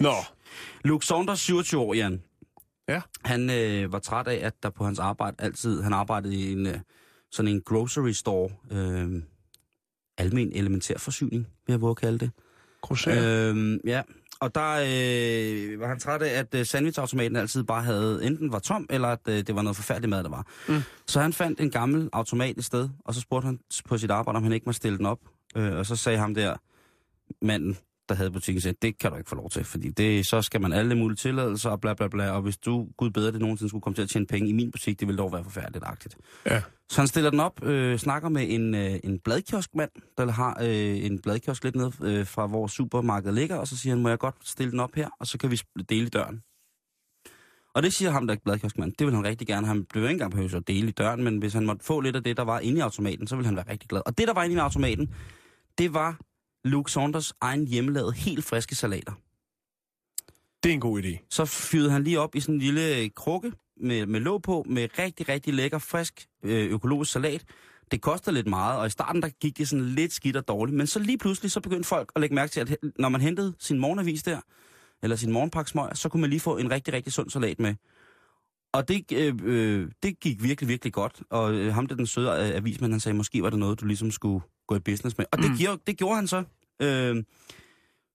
[0.00, 0.12] Nå,
[0.84, 2.22] Luke Saunders, 27 år, Jan.
[2.88, 3.00] Ja.
[3.24, 5.82] Han øh, var træt af, at der på hans arbejde altid...
[5.82, 6.78] Han arbejdede i en, øh,
[7.30, 8.50] sådan en grocery store.
[8.70, 9.22] Øh,
[10.18, 12.30] almen elementær forsyning, vil jeg våge at kalde det.
[13.08, 13.56] Øh.
[13.56, 14.02] Øh, ja,
[14.40, 18.58] og der øh, var han træt af, at øh, sandwichautomaten altid bare havde, enten var
[18.58, 20.46] tom, eller at øh, det var noget forfærdeligt mad, der var.
[20.68, 20.82] Mm.
[21.06, 24.36] Så han fandt en gammel automat et sted, og så spurgte han på sit arbejde,
[24.36, 25.18] om han ikke må stille den op.
[25.56, 26.56] Øh, og så sagde ham der,
[27.42, 27.78] manden,
[28.10, 30.60] der havde butikken, sagde, det kan du ikke få lov til, fordi det, så skal
[30.60, 33.68] man alle mulige tilladelser og bla bla bla, og hvis du, gud bedre, det nogensinde
[33.68, 36.16] skulle komme til at tjene penge i min butik, det ville dog være forfærdeligt-agtigt.
[36.46, 36.62] Ja.
[36.88, 41.04] Så han stiller den op, øh, snakker med en, øh, en bladkioskmand, der har øh,
[41.04, 44.18] en bladkiosk lidt ned øh, fra hvor supermarkedet ligger, og så siger han, må jeg
[44.18, 46.42] godt stille den op her, og så kan vi dele døren.
[47.74, 49.66] Og det siger ham, der er bladkioskmand, det vil han rigtig gerne.
[49.66, 52.16] Han blev ikke engang behøvet at dele i døren, men hvis han måtte få lidt
[52.16, 54.02] af det, der var inde i automaten, så ville han være rigtig glad.
[54.06, 55.14] Og det, der var inde i automaten,
[55.78, 56.20] det var
[56.64, 59.12] Luke Saunders egen hjemmelavede, helt friske salater.
[60.62, 61.26] Det er en god idé.
[61.30, 64.64] Så fyrede han lige op i sådan en lille øh, krukke med, med låg på,
[64.68, 67.44] med rigtig, rigtig lækker, frisk øh, økologisk salat.
[67.90, 70.76] Det koster lidt meget, og i starten der gik det sådan lidt skidt og dårligt.
[70.76, 73.54] Men så lige pludselig, så begyndte folk at lægge mærke til, at når man hentede
[73.58, 74.40] sin morgenavis der,
[75.02, 77.74] eller sin morgenpaksmøg, så kunne man lige få en rigtig, rigtig sund salat med.
[78.72, 81.22] Og det, øh, øh, det gik virkelig, virkelig godt.
[81.30, 83.86] Og øh, ham der den søde øh, avismand, han sagde, måske var det noget, du
[83.86, 85.26] ligesom skulle gå i business med.
[85.32, 85.56] Og det, Mm.
[85.56, 86.44] gjorde, det gjorde han så.
[86.82, 87.24] Øh,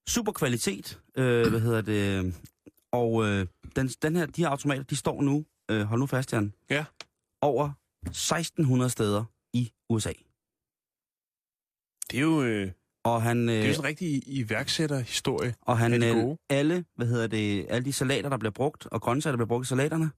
[0.08, 2.34] super kvalitet, øh, hvad hedder det,
[2.92, 6.34] og øh, den, den her, de her automater, de står nu, øh, hold nu fast,
[6.34, 6.86] Jan, Ja.
[7.42, 7.70] over
[8.08, 10.12] 1600 steder i USA.
[12.12, 12.72] Det er jo, øh,
[13.04, 15.56] Og han, det er jo øh, sådan en rigtig iværksætterhistorie.
[15.62, 19.02] og han er øh, alle, hvad hedder det, alle de salater, der bliver brugt, og
[19.02, 20.12] grøntsager, der bliver brugt i salaterne,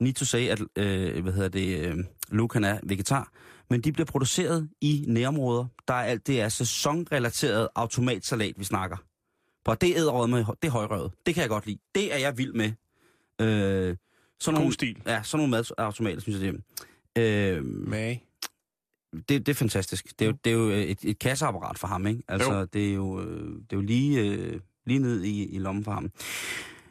[0.00, 3.32] need to say, at, øh, hvad hedder det, øh, Luke han er vegetar,
[3.74, 5.66] men de bliver produceret i nærområder.
[5.88, 8.96] Der er alt, det er sæsonrelateret automatsalat, vi snakker.
[9.66, 11.12] For det er med, det er højrøvet.
[11.26, 11.78] Det kan jeg godt lide.
[11.94, 12.72] Det er jeg vild med.
[13.40, 13.96] Øh,
[14.40, 15.02] sådan God nogle, stil.
[15.06, 16.62] Ja, sådan nogle madautomater, synes jeg, det
[17.16, 17.56] er.
[17.56, 18.26] Øh, Mag.
[19.12, 20.18] det, det er fantastisk.
[20.18, 22.22] Det er jo, det er jo et, et kasseapparat for ham, ikke?
[22.28, 22.64] Altså, Jo.
[22.64, 25.92] det er jo, øh, det er jo lige, øh, lige ned i, i lommen for
[25.92, 26.10] ham.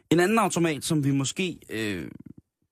[0.09, 2.11] En anden automat, som vi måske øh,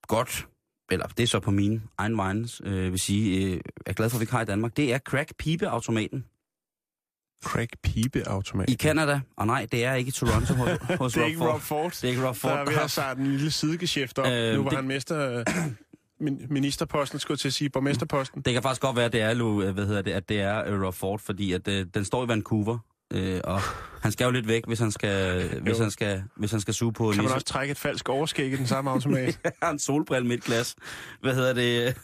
[0.08, 0.47] godt,
[0.91, 4.17] eller det er så på mine egen vegne, øh, vil sige, øh, er glad for,
[4.17, 6.25] at vi ikke har i Danmark, det er Crack-pipe-automaten
[7.43, 8.69] Crack pipe automat.
[8.69, 9.19] i Canada.
[9.38, 11.82] Og nej, det er ikke i Toronto hos, hos det er ikke Rob Rob Ford.
[11.84, 11.91] Ford.
[11.91, 12.73] Det er ikke Rob Der er Ford.
[12.73, 14.27] ved at starte en lille sidegeschæft op.
[14.27, 15.39] Øhm, nu var det- han mester...
[15.39, 15.45] øh,
[16.19, 18.41] min, ministerposten, skulle til at sige, borgmesterposten.
[18.41, 20.63] Det kan faktisk godt være, at det er, øh, hvad hedder det, at det er
[20.73, 22.77] øh, Rob Ford, fordi at, øh, den står i Vancouver,
[23.12, 23.62] øh, og
[24.02, 26.93] han skal jo lidt væk, hvis han skal, hvis han skal, hvis han skal suge
[26.93, 27.36] på Kan man isse.
[27.36, 29.39] også trække et falsk overskæg i den samme automat?
[29.63, 30.76] har en solbrille midt glas.
[31.21, 31.97] Hvad hedder det?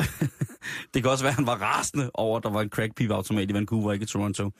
[0.94, 3.54] det kan også være, at han var rasende over, at der var en crackpipe-automat i
[3.54, 4.50] Vancouver, ikke i Toronto.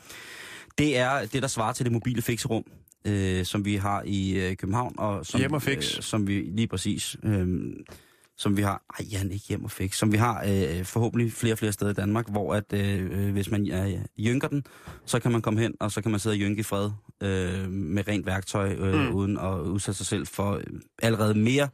[0.78, 2.64] Det er det, der svarer til det mobile fixerum,
[3.04, 4.94] øh, som vi har i øh, København.
[4.98, 5.96] Og som, Hjem og fix.
[5.96, 7.16] Øh, som vi lige præcis...
[7.22, 7.46] Øh,
[8.40, 8.82] som vi har...
[8.98, 9.96] Ej, Jan, ikke hjem og fix.
[9.96, 13.50] Som vi har øh, forhåbentlig flere og flere steder i Danmark, hvor at, øh, hvis
[13.50, 14.64] man øh, jynker den,
[15.04, 16.90] så kan man komme hen, og så kan man sidde og jynke i fred
[17.22, 19.00] øh, med rent værktøj, øh, Mm.
[19.00, 19.14] mm.
[19.14, 20.62] uden at udsætte sig selv for øh,
[21.02, 21.68] allerede mere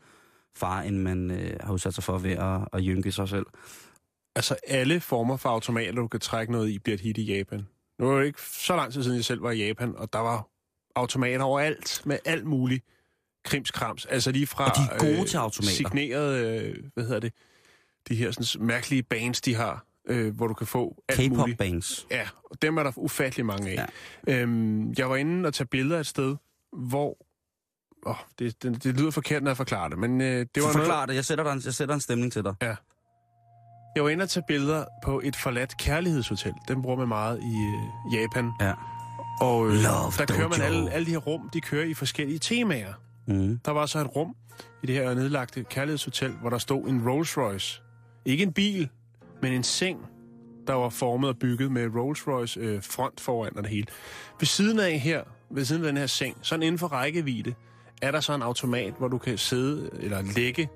[0.57, 3.47] far, end man øh, har udsat sig for ved at, at jynke sig selv.
[4.37, 7.67] altså, alle former for automater, du kan trække noget i, bliver et hit i Japan.
[7.99, 10.19] Nu er det ikke så lang tid siden, jeg selv var i Japan, og der
[10.19, 10.49] var
[10.97, 12.85] automater overalt, med alt muligt
[13.47, 14.07] krimskrams.
[14.07, 14.65] Altså lige fra...
[14.65, 15.75] Og de er gode til automater.
[15.75, 17.33] Signeret, øh, hvad hedder det,
[18.09, 21.59] de her sådan, mærkelige bands, de har, øh, hvor du kan få alt K-pop muligt.
[21.59, 22.07] bands.
[22.11, 23.87] Ja, og dem er der ufattelig mange af.
[24.27, 24.41] Ja.
[24.41, 26.37] Øhm, jeg var inde og tage billeder et sted,
[26.73, 27.17] hvor...
[28.07, 30.73] Åh, det, det, det lyder forkert, når jeg forklarer det, men øh, det var var
[30.73, 30.77] noget...
[30.77, 31.15] Forklar det.
[31.15, 32.55] Jeg sætter, en, jeg sætter en stemning til dig.
[33.97, 36.53] Jeg var inde og tage billeder på et forladt kærlighedshotel.
[36.69, 38.51] Den bruger man meget i øh, Japan.
[38.61, 38.73] Ja.
[39.41, 42.39] Og øh, Love der kører man alle, alle de her rum, de kører i forskellige
[42.39, 42.93] temaer.
[43.27, 43.59] Mm.
[43.65, 44.37] Der var så et rum
[44.83, 47.83] i det her nedlagte kærlighedshotel, hvor der stod en Rolls Royce.
[48.25, 48.89] Ikke en bil,
[49.43, 49.99] men en seng,
[50.67, 53.87] der var formet og bygget med Rolls Royce øh, front foran og det hele.
[54.41, 57.55] Ved siden af her ved siden af den her seng, sådan inden for rækkevidde,
[58.03, 60.69] er der så en automat, hvor du kan sidde eller lægge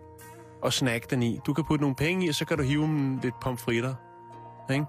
[0.62, 1.38] og snakke den i.
[1.46, 3.94] Du kan putte nogle penge i, og så kan du hive dem lidt pomfritter.
[4.72, 4.84] Ikke?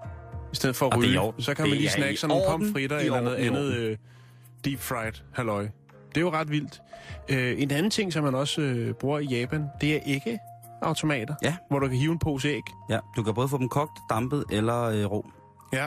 [0.52, 3.36] I stedet for at ryge, så kan man lige snakke sådan nogle pomfritter eller noget
[3.36, 3.96] andet øh,
[4.64, 5.68] deep fried halløj.
[6.14, 6.82] Det er jo ret vildt.
[7.28, 10.38] Øh, en anden ting, som man også øh, bruger i Japan, det er ikke
[10.82, 11.56] automater, Ja.
[11.70, 12.62] hvor du kan hive en pose æg.
[12.90, 15.26] Ja, du kan både få dem kogt, dampet eller øh, rå.
[15.72, 15.86] Ja.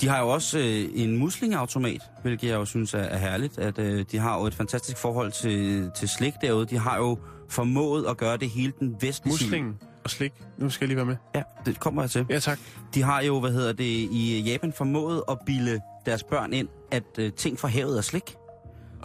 [0.00, 3.58] De har jo også øh, en muslingeautomat, hvilket jeg jo synes er, er herligt.
[3.58, 6.66] At øh, de har jo et fantastisk forhold til, til slik derude.
[6.66, 7.18] De har jo
[7.48, 9.74] formået at gøre det hele den vestlige Muslingen
[10.04, 10.32] og slik.
[10.58, 11.16] Nu skal jeg lige være med.
[11.34, 12.26] Ja, det kommer jeg til.
[12.30, 12.58] Ja, tak.
[12.94, 17.04] De har jo, hvad hedder det, i Japan formået at bilde deres børn ind, at
[17.18, 18.34] øh, ting fra havet er slik.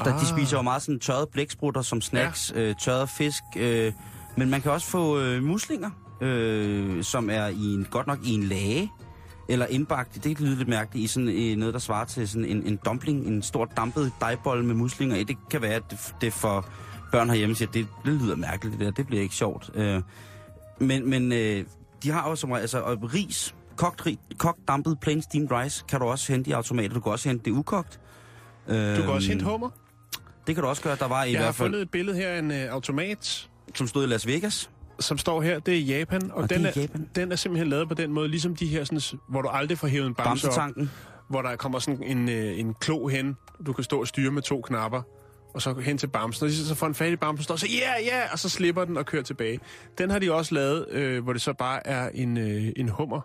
[0.05, 0.19] Der, Ah.
[0.21, 2.61] de spiser jo meget sådan tørrede blæksprutter som snacks, ja.
[2.61, 3.93] øh, tørret fisk, øh,
[4.37, 5.89] men man kan også få øh, muslinger,
[6.21, 8.91] øh, som er i en, godt nok i en lage,
[9.49, 12.63] eller indbagt, det lyder lidt mærkeligt, i sådan øh, noget, der svarer til sådan en,
[12.63, 15.23] en dumpling, en stor dampet dejbolle med muslinger i.
[15.23, 16.65] Det kan være, at det, det for
[17.11, 19.69] børn herhjemme siger, at det, det lyder mærkeligt, det der, det bliver ikke sjovt.
[19.75, 20.01] Øh,
[20.79, 21.65] men men øh,
[22.03, 25.99] de har jo som altså og ris, kogt, ris, kogt dampet plain steamed rice, kan
[25.99, 26.93] du også hente i automater.
[26.93, 27.99] Du kan også hente det ukogt.
[28.67, 29.69] Du kan også hente hummer.
[30.49, 30.95] Det kan du også gøre.
[30.99, 33.49] Der var i Jeg har hvert fald, fundet et billede her af en øh, automat,
[33.75, 34.69] som stod i Las Vegas.
[34.99, 35.59] som står her.
[35.59, 37.09] Det er Japan, og, Og den, er Japan.
[37.15, 39.87] den er simpelthen lavet på den måde, ligesom de her, sådan, hvor du aldrig får
[39.87, 40.71] hævet en bamse op,
[41.29, 44.41] hvor der kommer sådan en, øh, en klo hen, du kan stå og styre med
[44.41, 45.01] to knapper,
[45.53, 47.79] og så hen til bamsen, og så får en fat i bamsen, står og siger,
[47.85, 48.29] ja, yeah, ja, yeah!
[48.31, 49.59] og så slipper den og kører tilbage.
[49.97, 53.21] Den har de også lavet, øh, hvor det så bare er en, øh, en hummer,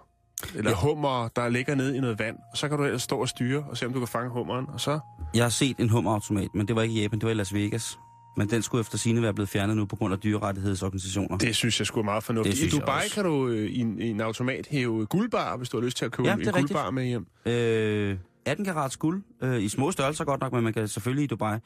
[0.54, 0.76] eller Ja.
[0.76, 3.64] hummer, der ligger nede i noget vand, og så kan du ellers stå og styre,
[3.70, 4.98] og se om du kan fange hummeren, og så...
[5.34, 7.54] Jeg har set en hummerautomat, men det var ikke i Japan, det var i Las
[7.54, 7.98] Vegas.
[8.36, 11.38] Men den skulle efter sine være blevet fjernet nu på grund af dyrerettighedsorganisationer.
[11.38, 12.62] Det synes jeg skulle meget fornuftigt.
[12.62, 13.14] I Dubai også.
[13.14, 16.04] kan du øh, i en, i en automat hæve guldbar, hvis du har lyst til
[16.04, 16.56] at købe Ja, en er rigtigt.
[16.56, 17.26] guldbar med hjem.
[17.46, 18.16] Øh,
[18.46, 21.58] 18 karats guld, øh, i små størrelser godt nok, men man kan selvfølgelig i Dubai.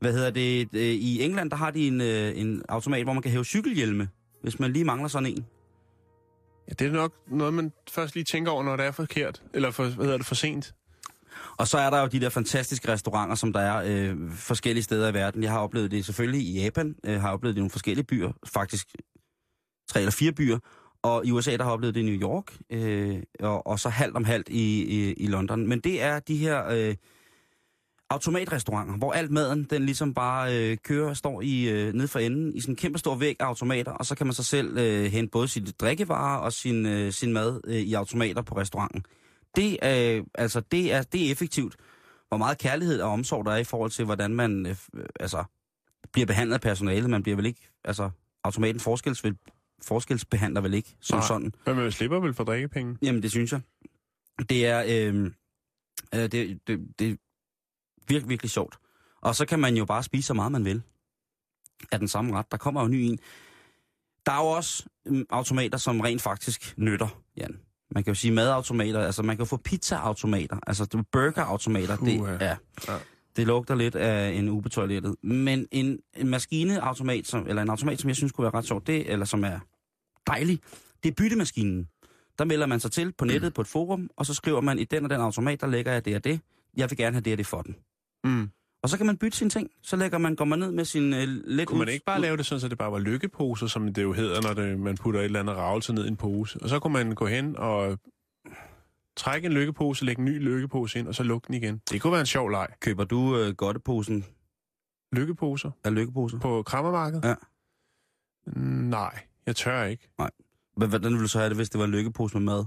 [0.00, 0.68] Hvad hedder det?
[0.72, 4.08] Øh, I England, der har de en, øh, en automat, hvor man kan hæve cykelhjelme,
[4.42, 5.44] hvis man lige mangler sådan en.
[6.68, 9.42] Ja, det er nok noget, man først lige tænker over, når det er forkert.
[9.54, 10.74] Eller for, hvad hedder det, for sent.
[11.56, 15.08] Og så er der jo de der fantastiske restauranter, som der er øh, forskellige steder
[15.08, 15.42] i verden.
[15.42, 18.32] Jeg har oplevet det selvfølgelig i Japan, øh, har oplevet det i nogle forskellige byer,
[18.46, 18.88] faktisk
[19.88, 20.58] tre eller fire byer.
[21.02, 24.16] Og i USA, der har oplevet det i New York, øh, og, og så halvt
[24.16, 25.66] om halvt i, i, i London.
[25.66, 26.94] Men det er de her øh,
[28.10, 32.54] automatrestauranter, hvor alt maden, den ligesom bare øh, kører, står i øh, nede for enden
[32.54, 35.04] i sådan en kæmpe stor væg af automater, og så kan man så selv øh,
[35.04, 39.04] hente både sit drikkevarer og sin, øh, sin mad øh, i automater på restauranten.
[39.56, 41.76] Det er, altså, det er, det er effektivt.
[42.28, 45.44] Hvor meget kærlighed og omsorg der er i forhold til, hvordan man øh, øh, altså,
[46.12, 47.10] bliver behandlet af personalet.
[47.10, 48.10] Man bliver vel ikke, altså,
[48.44, 49.36] automaten forskels, vel,
[49.82, 51.26] forskelsbehandler vel ikke, som Nej.
[51.26, 51.52] sådan.
[51.66, 52.96] Men man slipper vel for drikkepenge.
[53.02, 53.60] Jamen, det synes jeg.
[54.48, 55.30] Det er, øh,
[56.14, 57.18] øh, det, det, det
[58.08, 58.78] virkelig, virkelig sjovt.
[59.20, 60.82] Og så kan man jo bare spise så meget, man vil
[61.92, 62.50] af den samme ret.
[62.50, 63.18] Der kommer jo ny en.
[64.26, 67.58] Der er jo også øh, automater, som rent faktisk nytter, Jan.
[67.90, 71.96] Man kan jo sige madautomater, altså man kan jo få pizzaautomater, altså det er burgerautomater.
[71.96, 72.32] Det, Uha.
[72.40, 72.56] ja,
[72.88, 72.96] Ja.
[73.36, 75.14] det lugter lidt af en ubetoilettet.
[75.22, 78.86] Men en, en maskineautomat, som, eller en automat, som jeg synes kunne være ret sjovt,
[78.86, 79.58] det, eller som er
[80.26, 80.60] dejlig,
[81.02, 81.88] det er byttemaskinen.
[82.38, 84.84] Der melder man sig til på nettet på et forum, og så skriver man, i
[84.84, 86.40] den og den automat, der lægger jeg det og det.
[86.76, 87.76] Jeg vil gerne have det og det for den.
[88.24, 88.50] Mm.
[88.82, 89.70] Og så kan man bytte sine ting.
[89.82, 92.36] Så lægger man, går man ned med sin øh, lidt Kunne man ikke bare lave
[92.36, 95.20] det sådan, så det bare var lykkeposer, som det jo hedder, når det, man putter
[95.20, 96.58] et eller andet ravelse ned i en pose?
[96.62, 97.98] Og så kunne man gå hen og
[99.16, 101.82] trække en lykkepose, lægge en ny lykkepose ind, og så lukke den igen.
[101.90, 102.68] Det kunne være en sjov leg.
[102.80, 104.24] Køber du øh, godteposen
[105.12, 106.38] Lykkeposer af lykkeposer?
[106.38, 107.24] på krammermarkedet?
[107.24, 107.34] Ja.
[108.70, 110.08] Nej, jeg tør ikke.
[110.20, 110.24] H-
[110.76, 112.64] Hvordan ville du så have det, hvis det var en lykkepose med mad?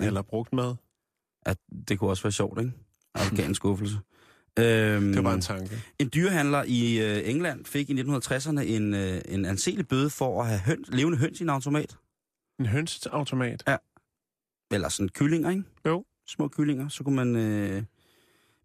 [0.00, 0.06] Ja.
[0.06, 0.74] Eller brugt mad.
[1.42, 1.58] At
[1.88, 2.72] det kunne også være sjovt, ikke?
[3.48, 3.96] En skuffelse.
[4.58, 5.82] Øhm, Det var bare en tanke.
[5.98, 10.48] En dyrehandler i øh, England fik i 1960'erne en, øh, en anselig bøde for at
[10.48, 11.96] have høns, levende høns i en automat.
[12.58, 13.62] En hønsautomat.
[14.72, 15.62] Eller sådan kyllinger, ikke?
[15.86, 16.04] Jo.
[16.28, 17.36] Små kyllinger, så kunne man...
[17.36, 17.82] Øh...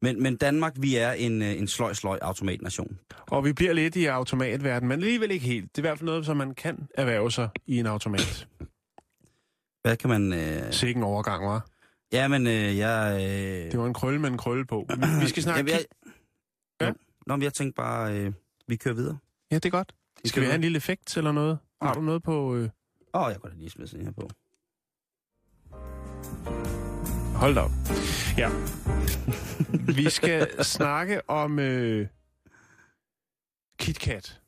[0.02, 3.00] Men, men Danmark, vi er en, øh, en sløj-sløj automatnation.
[3.28, 5.76] Og vi bliver lidt i automatverden, men alligevel ikke helt.
[5.76, 8.48] Det er i hvert fald noget, som man kan erhverve sig i en automat.
[9.82, 10.34] Hvad kan man...
[10.34, 10.74] Øh...
[10.74, 11.68] Sikke en overgang, var.
[12.12, 13.16] Ja, men øh, jeg...
[13.16, 13.72] Øh...
[13.72, 14.86] Det var en krølle med en krølle på.
[14.90, 15.60] Vi, vi skal snakke...
[15.60, 15.86] Jamen, jeg...
[16.82, 16.92] Ja?
[17.28, 18.34] Nå, men jeg tænkte bare, øh,
[18.68, 19.18] vi kører videre.
[19.52, 19.94] Ja, det er godt.
[20.24, 21.58] Vi Skal vi have en lille effekt eller noget?
[21.82, 22.56] Har du noget på...
[22.56, 22.70] Øh...
[23.14, 24.30] Åh, oh, jeg kunne da lige smide sådan her på.
[27.36, 27.72] Hold da op.
[28.38, 28.50] Ja.
[30.02, 32.08] vi skal snakke om øh...
[33.80, 34.42] KitKat.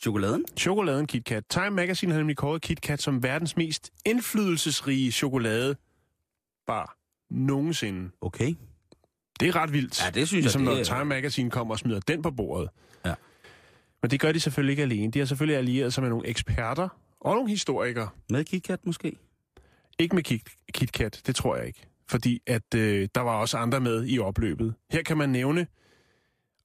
[0.00, 0.44] Chokoladen?
[0.56, 1.44] Chokoladen KitKat.
[1.50, 5.12] Time Magazine har nemlig kåret KitKat som verdens mest indflydelsesrige
[6.64, 6.96] chokoladebar
[7.30, 8.10] nogensinde.
[8.20, 8.54] Okay.
[9.40, 10.04] Det er ret vildt.
[10.04, 12.70] Ja, det synes jeg, ligesom når er- Time Magazine kommer og smider den på bordet.
[13.04, 13.14] Ja.
[14.02, 15.12] Men det gør de selvfølgelig ikke alene.
[15.12, 16.88] De har selvfølgelig allieret sig med nogle eksperter
[17.20, 18.08] og nogle historikere.
[18.30, 19.16] Med KitKat måske?
[19.98, 20.42] Ikke med Kit,
[20.74, 21.86] KitKat, det tror jeg ikke.
[22.08, 24.74] Fordi at øh, der var også andre med i opløbet.
[24.90, 25.66] Her kan man nævne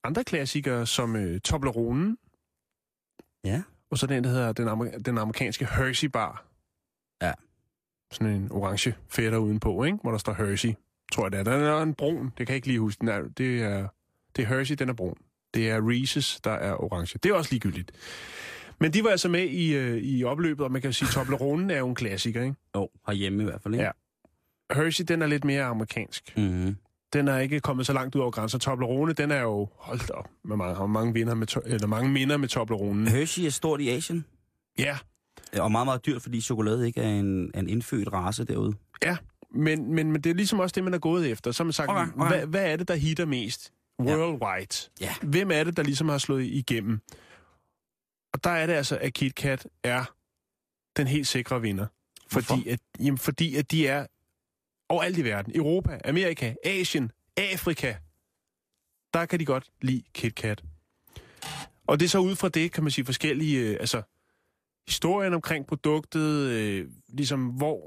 [0.03, 2.17] andre klassikere som øh, Tobleronen,
[3.43, 3.61] Ja.
[3.91, 6.45] og så den, der hedder den, amer- den amerikanske Hershey Bar.
[7.21, 7.33] Ja.
[8.11, 9.97] Sådan en orange fætter udenpå, ikke?
[10.01, 10.73] hvor der står Hershey.
[11.11, 11.43] Tror jeg det er.
[11.43, 12.99] Den er en brun, det kan jeg ikke lige huske.
[12.99, 13.87] Den er, det, er,
[14.35, 15.15] det er Hershey, den er brun.
[15.53, 17.19] Det er Reese's, der er orange.
[17.23, 17.91] Det er også ligegyldigt.
[18.79, 21.71] Men de var altså med i, øh, i opløbet, og man kan sige, at Tobleronen
[21.71, 22.55] er jo en klassiker, ikke?
[22.75, 23.83] Jo, herhjemme i hvert fald, ikke?
[23.83, 23.91] Ja.
[24.73, 26.33] Hershey, den er lidt mere amerikansk.
[26.37, 26.75] Mm-hmm.
[27.13, 28.57] Den er ikke kommet så langt ud over grænser.
[28.57, 32.09] Toblerone, den er jo, hold op, med mange, har mange, vinder med, to, eller mange
[32.09, 33.07] minder med Tobleronen.
[33.07, 34.25] Hershey er stort i Asien,
[34.79, 34.97] Ja,
[35.57, 38.73] og meget, meget dyrt, fordi chokolade ikke er en, en indfødt race derude.
[39.03, 39.17] ja.
[39.51, 41.51] Men, men, men det er ligesom også det, man er gået efter.
[41.51, 42.27] Så man sagt, Okay, okay.
[42.37, 43.73] Hvad, hvad er det, der hitter mest?
[43.99, 44.89] Worldwide.
[45.01, 45.13] Ja.
[45.21, 46.99] Hvem er det, der ligesom har slået igennem?
[48.33, 50.13] Og der er det altså, at KitKat er
[50.97, 51.85] den helt sikre vinder.
[52.31, 52.55] Hvorfor?
[52.55, 54.05] Fordi at, jamen, fordi at de er
[54.89, 55.55] overalt i verden.
[55.55, 57.95] Europa, Amerika, Asien, Afrika.
[59.13, 60.63] Der kan de godt lide KitKat.
[61.87, 64.01] Og det er så ud fra det, kan man sige, forskellige, øh, altså
[64.89, 67.79] historien omkring produktet, øh, ligesom hvor,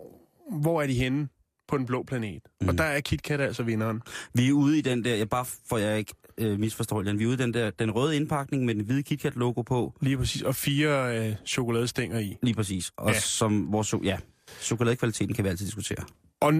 [0.60, 1.28] hvor er de henne
[1.68, 2.42] på den blå planet.
[2.60, 2.68] Mm.
[2.68, 2.76] Og Mhm.
[2.76, 4.00] der er KitKat altså vinderen.
[4.34, 7.24] Vi er ude i den der, jeg bare for jeg ikke øh, misforstår, Jan, vi
[7.24, 10.42] er ude i den der, den røde indpakning med den hvide KitKat-logo på, Lige præcis.
[10.42, 12.36] Og fire øh, chokoladestænger i.
[12.42, 12.90] lige præcis.
[12.96, 13.20] Og Ja.
[13.20, 14.16] som vores, ja,
[14.60, 16.04] chokoladekvaliteten kan vi altid diskutere.
[16.40, 16.52] Og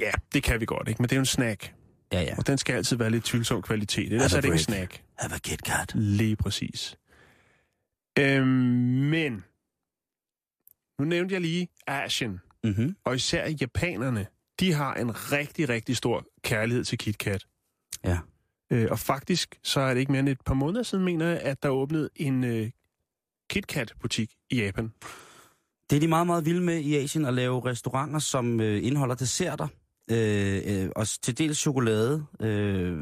[0.00, 1.02] ja, det kan vi godt, ikke?
[1.02, 1.72] Men det er jo en snack.
[2.12, 2.34] Ja, ja.
[2.38, 4.12] Og den skal altid være lidt tvivlsom kvalitet.
[4.12, 5.02] Ellers er det ikke en snack.
[5.18, 5.92] Have a KitKat.
[5.94, 6.96] Lige præcis.
[8.18, 8.46] Øhm,
[9.10, 9.44] men,
[10.98, 12.96] nu nævnte jeg lige Asien, Mm-hmm.
[13.04, 14.26] og især japanerne,
[14.60, 17.46] de har en rigtig, rigtig stor kærlighed til KitKat.
[18.04, 18.18] Ja.
[18.72, 21.40] Øh, og faktisk, så er det ikke mere end et par måneder siden, mener jeg,
[21.40, 22.70] at der åbnede en øh,
[23.50, 24.92] KitKat-butik i Japan.
[25.90, 29.14] Det er de meget, meget vilde med i Asien at lave restauranter, som øh, indeholder
[29.14, 29.68] desserter.
[30.10, 32.26] Øh, øh, og til dels chokolade.
[32.40, 32.98] Øh,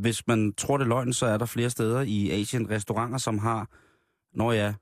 [0.00, 3.38] hvis man tror det er løgn, så er der flere steder i Asien restauranter, som
[3.38, 3.68] har,
[4.36, 4.74] når ja,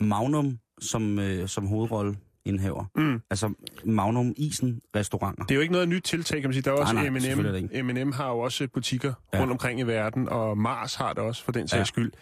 [0.00, 2.84] Magnum som, øh, som hovedrolle indhaver.
[2.96, 3.20] Mm.
[3.30, 3.54] Altså
[3.84, 5.44] Magnum Isen restauranter.
[5.44, 6.62] Det er jo ikke noget nyt tiltag, kan man sige.
[6.62, 7.34] Der er også Nej, nej,
[7.82, 7.86] M&M.
[7.96, 9.12] M&M har jo også butikker.
[9.34, 9.40] Ja.
[9.40, 11.84] rundt omkring i verden, og Mars har det også, for den sags Ja.
[11.84, 12.12] skyld.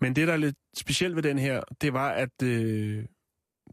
[0.00, 3.04] Men det, der er lidt specielt ved den her, det var, at øh,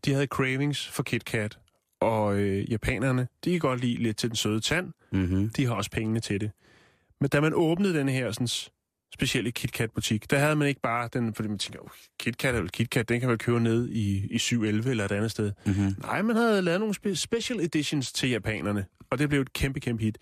[0.06, 1.60] de havde cravings for KitKat,
[2.02, 4.94] og øh, japanerne, de kan godt lide lidt til den søde tand.
[5.12, 5.50] Mm-hmm.
[5.50, 6.52] De har også pengene til det.
[7.22, 8.48] Men da man åbnede den her sådan,
[9.14, 11.90] specielle KitKat-butik, der havde man ikke bare den, fordi man tænker, oh,
[12.20, 15.32] KitKat er vel KitKat, den kan vel købe ned i, i 711 eller et andet
[15.32, 15.52] sted.
[15.66, 15.96] Mm-hmm.
[16.02, 19.80] Nej, man havde lavet nogle spe- special editions til japanerne, og det blev et kæmpe,
[19.80, 20.18] kæmpe hit.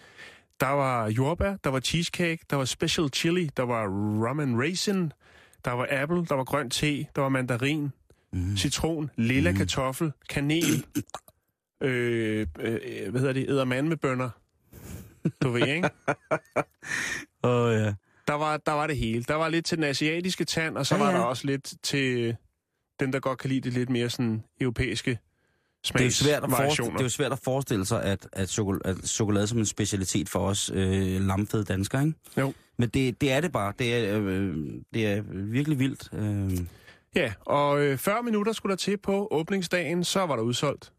[0.59, 3.87] Der var jordbær, der var cheesecake, der var special chili, der var
[4.27, 5.11] rum and raisin,
[5.65, 7.89] der var apple, der var grøn te, der var mandarin,
[8.33, 8.57] Mm.
[8.57, 9.57] citron, lilla Mm.
[9.57, 10.85] kartoffel, kanel,
[11.83, 14.29] øh, øh, hvad hedder det, eddermand med bønner.
[15.43, 15.89] Du ved, ikke?
[17.43, 17.93] Åh, oh, ja.
[18.27, 19.23] Der var, der var det hele.
[19.23, 21.17] Der var lidt til den asiatiske tand, og så Ja, var ja.
[21.17, 22.35] der også lidt til
[22.99, 25.19] dem, der godt kan lide det lidt mere sådan europæiske
[25.83, 28.49] Det er, jo svært at forestille, det er jo svært at forestille sig, at, at,
[28.49, 32.19] chokolade, at chokolade som en specialitet for os øh, lamfede danskere, ikke?
[32.37, 32.53] Jo.
[32.77, 33.73] Men det, det er det bare.
[33.79, 34.55] Det er, øh,
[34.93, 36.09] det er virkelig vildt.
[36.13, 36.65] Øh,
[37.15, 40.93] Ja, og øh, 40 minutter skulle der til på åbningsdagen, så var der udsolgt.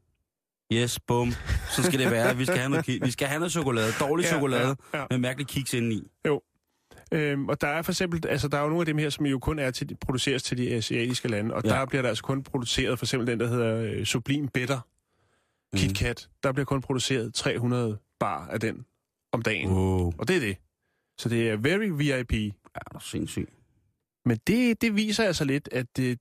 [0.72, 1.32] yes, bum.
[1.76, 2.36] Så skal det være.
[2.36, 3.92] Vi skal have noget, vi skal have noget chokolade.
[4.00, 5.04] Dårlig Ja, chokolade ja, ja.
[5.10, 6.02] med mærkelig kiks indeni.
[7.12, 9.26] Øhm, og der er for eksempel, altså der er jo nogle af dem her, som
[9.26, 11.68] jo kun er til, produceres til de asiatiske lande, og Ja.
[11.68, 14.80] der bliver der altså kun produceret, for eksempel den, der hedder øh, Sublime Bitter
[15.72, 15.78] Mhm.
[15.80, 18.84] KitKat, der bliver kun produceret 300 bar af den
[19.32, 19.70] om dagen.
[19.70, 20.12] Wow.
[20.18, 20.56] Og det er det.
[21.18, 22.32] Så det er very VIP.
[22.32, 22.46] Ja,
[22.88, 23.50] det er sindssygt.
[24.24, 26.18] Men det, det viser altså lidt, at det,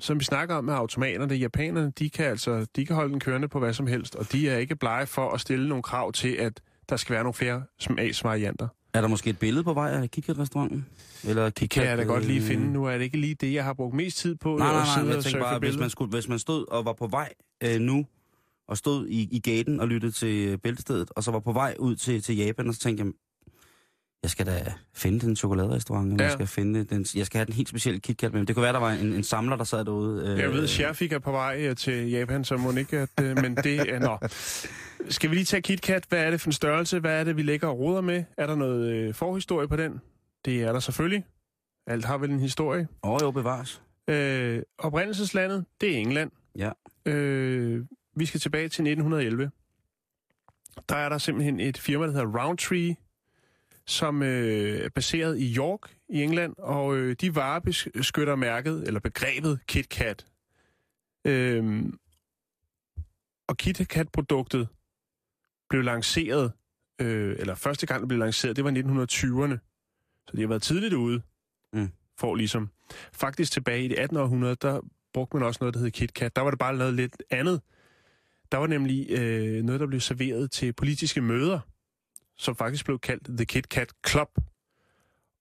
[0.00, 3.48] som vi snakker om med automaterne, japanerne, de kan altså de kan holde den kørende
[3.48, 6.28] på hvad som helst, og de er ikke blege for at stille nogle krav til,
[6.34, 8.68] at der skal være nogle flere smagsvarianter.
[8.94, 10.86] Er der måske et billede på vej af KitKat-restauranten?
[11.24, 12.72] Eller Det kan jeg da godt lige finde.
[12.72, 14.56] Nu er det ikke lige det, jeg har brugt mest tid på.
[14.56, 17.06] Nej, nej, nej, jeg tænker bare, hvis man, skulle, hvis man stod og var på
[17.06, 17.32] vej
[17.64, 18.06] øh, nu,
[18.68, 21.74] og stod i, i gaten og lyttede til øh, bæltestedet, og så var på vej
[21.78, 23.12] ud til, til Japan, og så tænkte jeg,
[24.22, 26.24] jeg skal da finde den chokoladerestaurant, Ja.
[26.24, 28.46] jeg skal finde den, jeg skal have den helt specielle KitKat med.
[28.46, 30.26] Det kunne være, der var en, en samler, der sad derude.
[30.32, 33.38] Øh, Jeg ved, Sherfik er på vej øh, til Japan, så må ikke, at, øh,
[33.38, 33.98] men det er...
[33.98, 34.18] Nå.
[35.08, 36.04] Skal vi lige tage KitKat?
[36.08, 36.98] Hvad er det for en størrelse?
[37.00, 38.24] Hvad er det, vi lægger og roder med?
[38.38, 40.00] Er der noget øh, forhistorie på den?
[40.44, 41.24] Det er der selvfølgelig.
[41.86, 42.88] Alt har vel en historie.
[43.04, 43.82] Åh, jo, bevares.
[44.08, 46.30] Øh, oprindelseslandet, det er England.
[46.58, 46.70] Ja.
[47.06, 47.84] Øh,
[48.16, 49.50] vi skal tilbage til 1911.
[50.88, 52.94] Der er der simpelthen et firma, der hedder Roundtree,
[53.86, 59.60] som øh, er baseret i York i England, og øh, de varebeskytter mærket, eller begrebet
[59.66, 60.26] KitKat.
[61.26, 61.98] Øhm,
[63.48, 64.68] og KitKat-produktet
[65.68, 66.52] blev lanceret,
[67.00, 69.58] øh, eller første gang det blev lanceret, det var i 1920'erne.
[70.28, 71.22] Så de har været tidligt ude,
[71.74, 71.88] Mm.
[72.18, 72.70] for ligesom.
[73.12, 74.16] Faktisk tilbage i det 18.
[74.16, 74.80] århundrede, der
[75.14, 76.36] brugte man også noget, der hed KitKat.
[76.36, 77.60] Der var det bare lavet lidt andet.
[78.52, 81.60] Der var nemlig øh, noget, der blev serveret til politiske møder,
[82.42, 84.28] som faktisk blev kaldt The KitKat Club.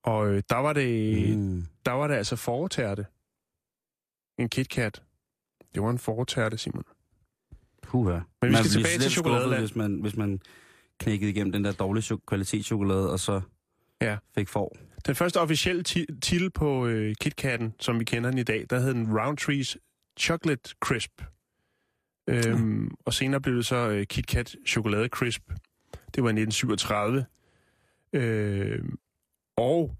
[0.03, 1.65] Og øh, der var det, mm.
[1.85, 3.05] Der var det altså foretærte.
[4.39, 5.03] En KitKat.
[5.73, 6.83] Det var en foretærte, Simon.
[7.83, 8.11] Puha.
[8.13, 9.59] Men vi Man skal tilbage til chokoladeland.
[9.61, 10.39] Hvis man, hvis man
[10.99, 13.41] knækkede igennem den der dårlige chok- kvalitetschokolade, og så
[14.01, 14.17] Ja.
[14.35, 14.75] fik for.
[15.07, 18.79] Den første officielle ti- titel på øh, KitKatten, som vi kender den i dag, der
[18.79, 19.75] hed den Roundtree's
[20.19, 21.21] Chocolate Crisp.
[22.29, 25.51] Øhm, og senere blev det så øh, KitKat Chokolade Crisp.
[26.15, 27.25] Det var i 1937.
[28.13, 28.97] Øhm,
[29.57, 29.95] og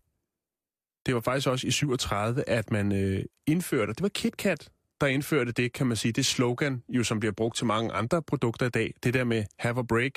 [1.05, 4.69] det var faktisk også i 37, at man øh, indførte, det var KitKat,
[5.01, 8.21] der indførte det, kan man sige, det slogan, jo som bliver brugt til mange andre
[8.21, 10.11] produkter i dag, det der med have a break,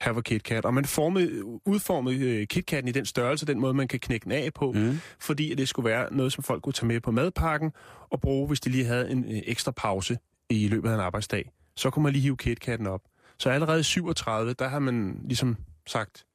[0.00, 0.64] have a KitKat.
[0.64, 4.32] Og man formede, udformede øh, KitKatten i den størrelse, den måde, man kan knække den
[4.32, 4.98] af på, Mm.
[5.20, 7.72] fordi at det skulle være noget, som folk kunne tage med på madpakken
[8.10, 10.18] og bruge, hvis de lige havde en øh, ekstra pause
[10.50, 11.50] i løbet af en arbejdsdag.
[11.76, 13.00] Så kunne man lige hive KitKatten op.
[13.40, 16.26] Så allerede i 37, der har man ligesom sagt,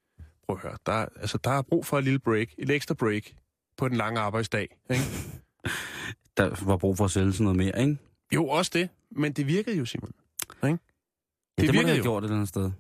[0.48, 2.94] prøv at høre, der, er- altså, der er brug for et lille break, et ekstra
[2.94, 3.24] break
[3.78, 4.78] på den lange arbejdsdag.
[4.90, 5.04] Ikke?
[6.38, 7.98] Der var brug for at sælge sådan noget mere, ikke?
[8.34, 10.12] Jo, også det, men det virkede jo, Simon.
[10.64, 10.80] Ja, Det
[11.58, 12.04] det, det må det have jo.
[12.04, 12.72] gjort et eller andet sted.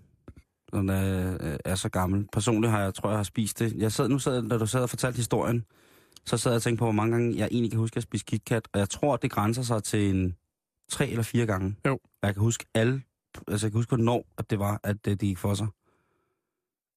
[0.73, 2.27] Når den er, øh, er så gammel.
[2.33, 3.73] Personligt har jeg, tror jeg, har spist det.
[3.73, 5.65] Jeg sad, nu sad, da du sad og fortalte historien,
[6.25, 8.25] så sad jeg og tænkte på, hvor mange gange jeg egentlig kan huske at spise
[8.25, 8.67] KitKat.
[8.73, 10.35] Og jeg tror, det grænser sig til en
[10.91, 11.75] tre eller fire gange.
[11.85, 11.93] Jo.
[11.93, 13.01] Og jeg kan huske alle,
[13.47, 15.67] altså jeg kan huske, hvornår at det var, at det, det gik for sig.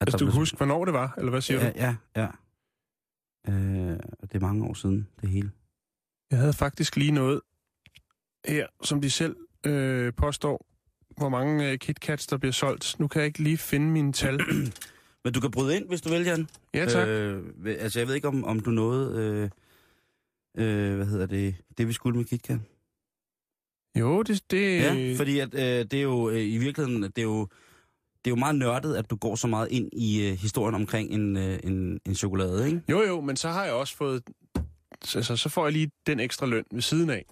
[0.01, 1.73] At Altså, du kan huske, hvornår det var, eller hvad siger ja, du?
[1.77, 2.29] Ja, ja.
[3.49, 5.51] Øh, det er mange år siden, det hele.
[6.31, 7.41] Jeg havde faktisk lige noget
[8.47, 9.37] her, som de selv
[9.67, 10.67] øh, påstår,
[11.17, 13.01] hvor mange øh, KitKats, der bliver solgt.
[13.01, 14.41] Nu kan jeg ikke lige finde mine tal.
[15.25, 16.49] Men du kan bryde ind, hvis du vil, Jan.
[16.75, 17.09] Ja, tak.
[17.09, 19.51] Øh, altså, jeg ved ikke, om, om du nåede, øh,
[20.59, 22.59] øh, hvad hedder det, det vi skulle med KitKat.
[23.97, 24.43] Jo, det...
[24.51, 27.41] det Ja, fordi at, øh, det er jo øh, i virkeligheden, det er jo,
[28.25, 31.11] det er jo meget nørdet, at du går så meget ind i øh, historien omkring
[31.11, 32.83] en, øh, en, en chokolade, ikke?
[32.89, 34.23] Jo, jo, men så har jeg også fået...
[35.15, 37.25] Altså, så får jeg lige den ekstra løn ved siden af.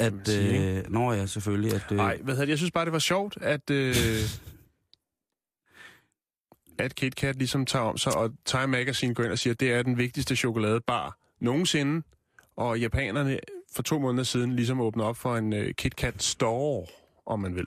[0.00, 1.84] At, sige, øh, når jeg selvfølgelig, at...
[1.90, 2.50] Øh, Nej, hvad hedder det?
[2.50, 3.70] Jeg synes bare, det var sjovt, at...
[3.70, 3.94] Øh,
[6.78, 9.72] at KitKat ligesom tager om sig, og Time Magazine går ind og siger, at det
[9.72, 12.02] er den vigtigste chokoladebar nogensinde.
[12.56, 13.38] Og japanerne
[13.74, 16.86] for to måneder siden ligesom åbnet op for en øh, KitKat store,
[17.26, 17.66] om man vil.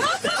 [0.00, 0.28] Ha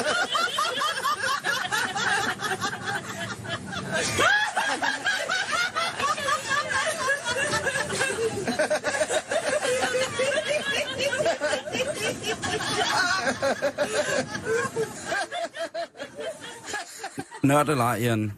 [18.02, 18.32] Jan,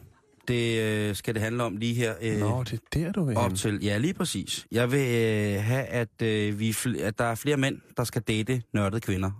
[0.47, 2.13] det øh, skal det handle om lige her.
[2.21, 3.79] Øh, Nå, det er der, du vil op til.
[3.83, 4.67] Ja, lige præcis.
[4.71, 8.61] Jeg vil øh, have, at, øh, vi, at der er flere mænd, der skal date
[8.73, 9.31] nørdede kvinder.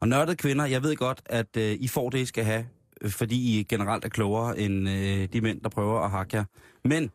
[0.00, 2.66] Og nørdede kvinder, jeg ved godt, at øh, I får det, I skal have,
[3.00, 6.44] øh, fordi I generelt er klogere end øh, de mænd, der prøver at hakke jer.
[6.84, 7.10] Men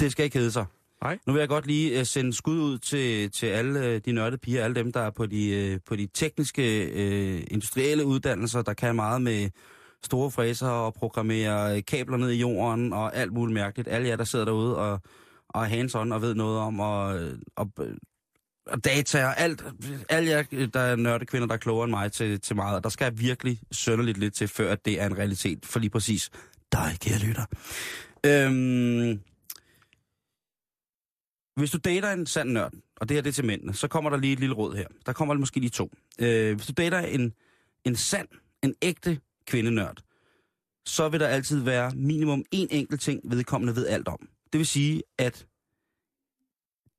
[0.00, 0.64] det skal ikke hedde sig.
[1.04, 1.18] Nej.
[1.26, 4.38] Nu vil jeg godt lige uh, sende skud ud til, til alle uh, de nørdede
[4.38, 8.74] piger, alle dem, der er på de, uh, på de tekniske, uh, industrielle uddannelser, der
[8.74, 9.50] kan meget med
[10.02, 13.88] store fræser og programmere kabler ned i jorden og alt muligt mærkeligt.
[13.88, 15.00] Alle jer, der sidder derude og,
[15.48, 17.20] og hands-on og ved noget om og,
[17.56, 17.70] og,
[18.66, 19.64] og data og alt.
[20.08, 22.76] Alle jer, der er nørde kvinder, der er klogere end mig til, til meget.
[22.76, 25.66] Og der skal virkelig sønderligt lidt til, før at det er en realitet.
[25.66, 26.30] For lige præcis
[26.72, 27.44] dig, kære lytter.
[28.26, 29.20] Øhm,
[31.56, 34.10] hvis du dater en sand nørd, og det her det er til mændene, så kommer
[34.10, 34.86] der lige et lille råd her.
[35.06, 35.90] Der kommer måske lige to.
[36.18, 37.34] Øh, hvis du dater en,
[37.84, 38.28] en sand,
[38.62, 40.02] en ægte kvindenørd,
[40.86, 44.28] så vil der altid være minimum en enkelt ting, vedkommende ved alt om.
[44.52, 45.46] Det vil sige, at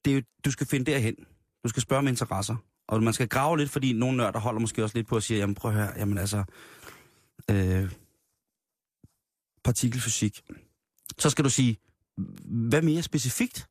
[0.05, 1.15] det er du skal finde derhen.
[1.63, 2.55] Du skal spørge om interesser.
[2.87, 5.39] Og man skal grave lidt, fordi nogle nørder holder måske også lidt på at sige,
[5.39, 6.43] jamen prøv her, jamen altså,
[7.51, 7.91] øh,
[9.63, 10.41] partikelfysik.
[11.17, 11.77] Så skal du sige,
[12.45, 13.67] hvad mere specifikt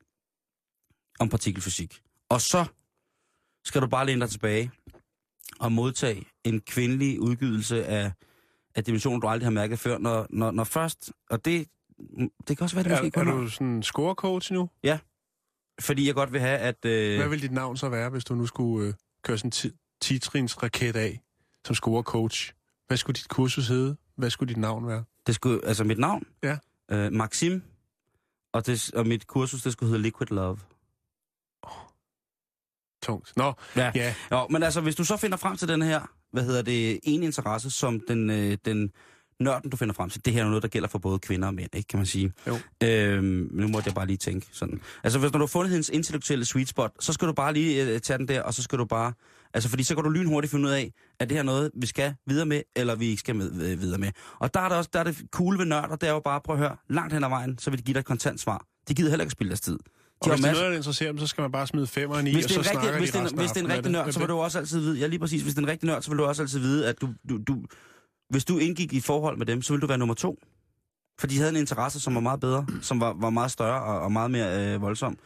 [1.21, 2.01] om partikelfysik?
[2.29, 2.65] Og så
[3.65, 4.71] skal du bare læne dig tilbage
[5.61, 8.13] og modtage en kvindelig udgivelse af,
[8.75, 9.99] af dimensioner, du aldrig har mærket før.
[9.99, 11.69] Når, når, når først, og det,
[12.49, 14.71] det kan også være, det Er, måske er kun du sådan scorecoach nu?
[15.81, 16.85] Fordi jeg godt vil have, at...
[16.85, 18.95] Øh, Hvad vil dit navn så være, hvis du nu skulle øh,
[19.25, 19.73] køre sådan en
[20.05, 21.21] 10-trins raket af
[21.67, 22.53] som scorecoach?
[22.87, 23.97] Hvad skulle dit kursus hedde?
[24.17, 25.05] Hvad skulle dit navn være?
[25.27, 26.27] det skulle, altså mit navn?
[26.43, 26.59] Ja.
[26.91, 27.63] Øh, Maxim.
[28.53, 30.59] Og, det, og mit kursus, det skulle hedde Liquid Love.
[33.05, 33.33] Tungt.
[33.37, 33.91] Nå, Ja.
[33.95, 34.15] ja.
[34.33, 36.01] Jo, men altså, hvis du så finder frem til den her,
[36.33, 38.91] hvad hedder det, en interesse, som den, øh, den
[39.41, 41.55] nørden, du finder frem til, det her er noget, der gælder for både kvinder og
[41.55, 42.33] mænd, ikke, kan man sige.
[42.47, 42.59] Jo.
[42.83, 44.81] Øhm, nu må jeg bare lige tænke sådan.
[45.05, 47.85] Altså, hvis når du har fundet hendes intellektuelle sweet spot, så skal du bare lige
[47.95, 49.13] øh, tage den der, og så skal du bare...
[49.55, 51.87] Altså, fordi så kan du lynhurtigt finde ud af, at det her er noget, vi
[51.87, 54.11] skal videre med, eller vi ikke skal med, øh, videre med.
[54.39, 56.41] Og der er det også der er det cool ved nørder, det er jo bare,
[56.45, 58.67] prøv at høre, langt hen ad vejen, så vil de give dig et kontant svar.
[58.89, 59.79] De gider heller ikke spille deres tid.
[60.31, 62.33] Og hvis det er noget, der interesserer dem, så skal man bare smide femeren i,
[62.33, 63.73] hvis og så en snakker rigtig, hvis, de det, er, resten hvis det er en
[63.73, 65.71] rigtig nørd, så vil du også altid vide, ja lige præcis, hvis det er en
[65.71, 67.65] rigtig nørd, så vil du også altid vide, at du, du, du,
[68.31, 70.39] hvis du indgik i forhold med dem, så vil du være nummer to.
[71.21, 74.01] For de havde en interesse, som var meget bedre, som var, var meget større og,
[74.01, 75.19] og meget mere øh, voldsom.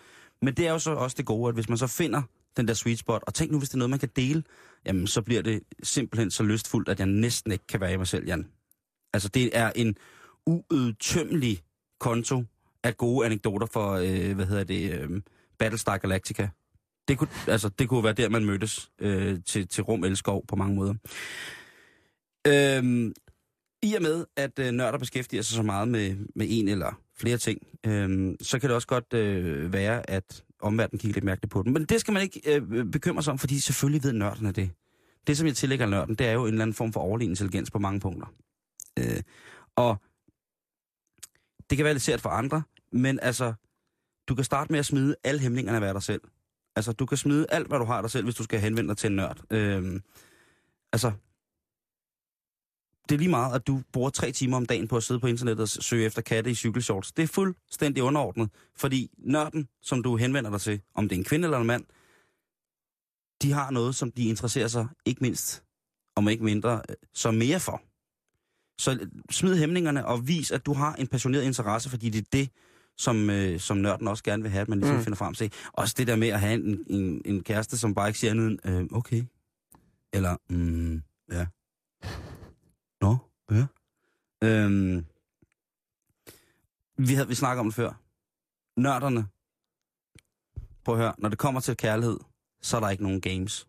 [0.43, 2.23] Men det er jo så også det gode, at hvis man så finder
[2.57, 4.43] den der sweet spot, og tænk nu, hvis det er noget, man kan dele,
[4.87, 8.07] jamen så bliver det simpelthen så lystfuldt, at jeg næsten ikke kan være i mig
[8.07, 8.47] selv, Jan.
[9.15, 9.97] Altså det er en
[10.47, 11.63] uudtømmelig
[12.01, 12.45] konto
[12.85, 15.23] af gode anekdoter for, øh, hvad hedder det, øh,
[15.59, 16.49] Battlestar Galactica.
[17.09, 20.57] Det kunne, altså, det kunne være der, man mødtes øh, til, til rum elskov på
[20.57, 20.95] mange måder.
[22.47, 23.13] Øhm,
[23.83, 27.39] I og med, at øh, nørder beskæftiger sig så meget med, med en eller flere
[27.39, 31.63] ting, øh, så kan det også godt øh, være, at omverdenen kigger lidt mærkeligt på
[31.63, 31.73] dem.
[31.73, 34.71] Men det skal man ikke øh, bekymre sig om, fordi selvfølgelig ved nørderne det.
[35.27, 37.71] Det, som jeg tillægger nørden, det er jo en eller anden form for overlegen intelligens
[37.71, 38.27] på mange punkter.
[38.99, 39.23] Øh,
[39.77, 39.97] og
[41.71, 42.63] det kan være lidt svært for andre,
[42.93, 43.55] men altså,
[44.29, 46.21] du kan starte med at smide alle hæmningerne af dig selv.
[46.77, 48.97] Altså, du kan smide alt, hvad du har dig selv, hvis du skal henvende dig
[48.97, 49.41] til en nørd.
[49.51, 50.03] Øhm,
[50.93, 51.13] altså,
[53.09, 55.27] det er lige meget, at du bruger tre timer om dagen på at sidde på
[55.27, 57.13] internettet og søge efter katte i cykelshorts.
[57.13, 61.25] Det er fuldstændig underordnet, fordi nørden, som du henvender dig til, om det er en
[61.25, 61.85] kvinde eller en mand,
[63.43, 65.65] de har noget, som de interesserer sig ikke mindst,
[66.17, 67.83] om ikke mindre, øh, så mere for.
[68.79, 72.51] Så smid hæmningerne og vis, at du har en passioneret interesse, fordi det er det,
[72.97, 75.03] som, øh, som nørden også gerne vil have, at man ligesom mm.
[75.03, 75.53] Finder frem til.
[75.73, 78.51] Også det der med at have en, en, en kæreste, som bare ikke siger andet
[78.51, 79.25] end, øh, okay.
[80.13, 81.47] Eller, mm, ja.
[83.01, 83.17] Nå,
[83.51, 83.67] ja.
[84.43, 85.07] Øhm,
[86.99, 87.93] vi, havde, vi snakker om det før.
[88.77, 89.27] Nørderne.
[90.85, 92.19] Prøv at høre, når det kommer til kærlighed,
[92.63, 93.69] så er der ikke nogen games.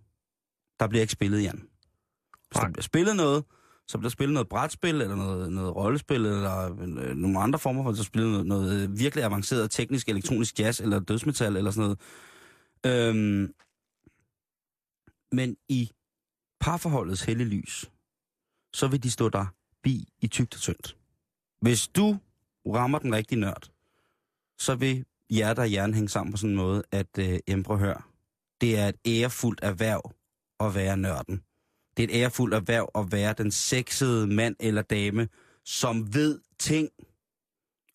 [0.79, 1.57] Der bliver ikke spillet, Jan.
[1.57, 2.71] Hvis der Nej.
[2.71, 3.43] bliver spillet noget,
[3.89, 7.83] så bliver der spillet noget brætspil, eller noget, noget rollespil, eller øh, nogle andre former
[7.83, 11.97] for at spille noget, noget øh, virkelig avanceret teknisk elektronisk jazz, eller dødsmetal, eller sådan
[12.83, 13.15] noget.
[13.15, 13.53] Øhm,
[15.31, 15.91] men i
[16.59, 17.91] parforholdets hellige lys,
[18.73, 19.45] så vil de stå der
[19.83, 20.97] bi i tygt og tyndt.
[21.61, 22.17] Hvis du
[22.65, 23.71] rammer den rigtige nørd,
[24.59, 28.09] så vil hjerte og hjerne hænge sammen på sådan en måde, at øh, jamen, hør.
[28.61, 30.11] det er et ærefuldt erhverv
[30.59, 31.43] at være nørden.
[31.99, 35.27] Det er et ærefuldt erhverv at være den sexede mand eller dame,
[35.65, 36.89] som ved ting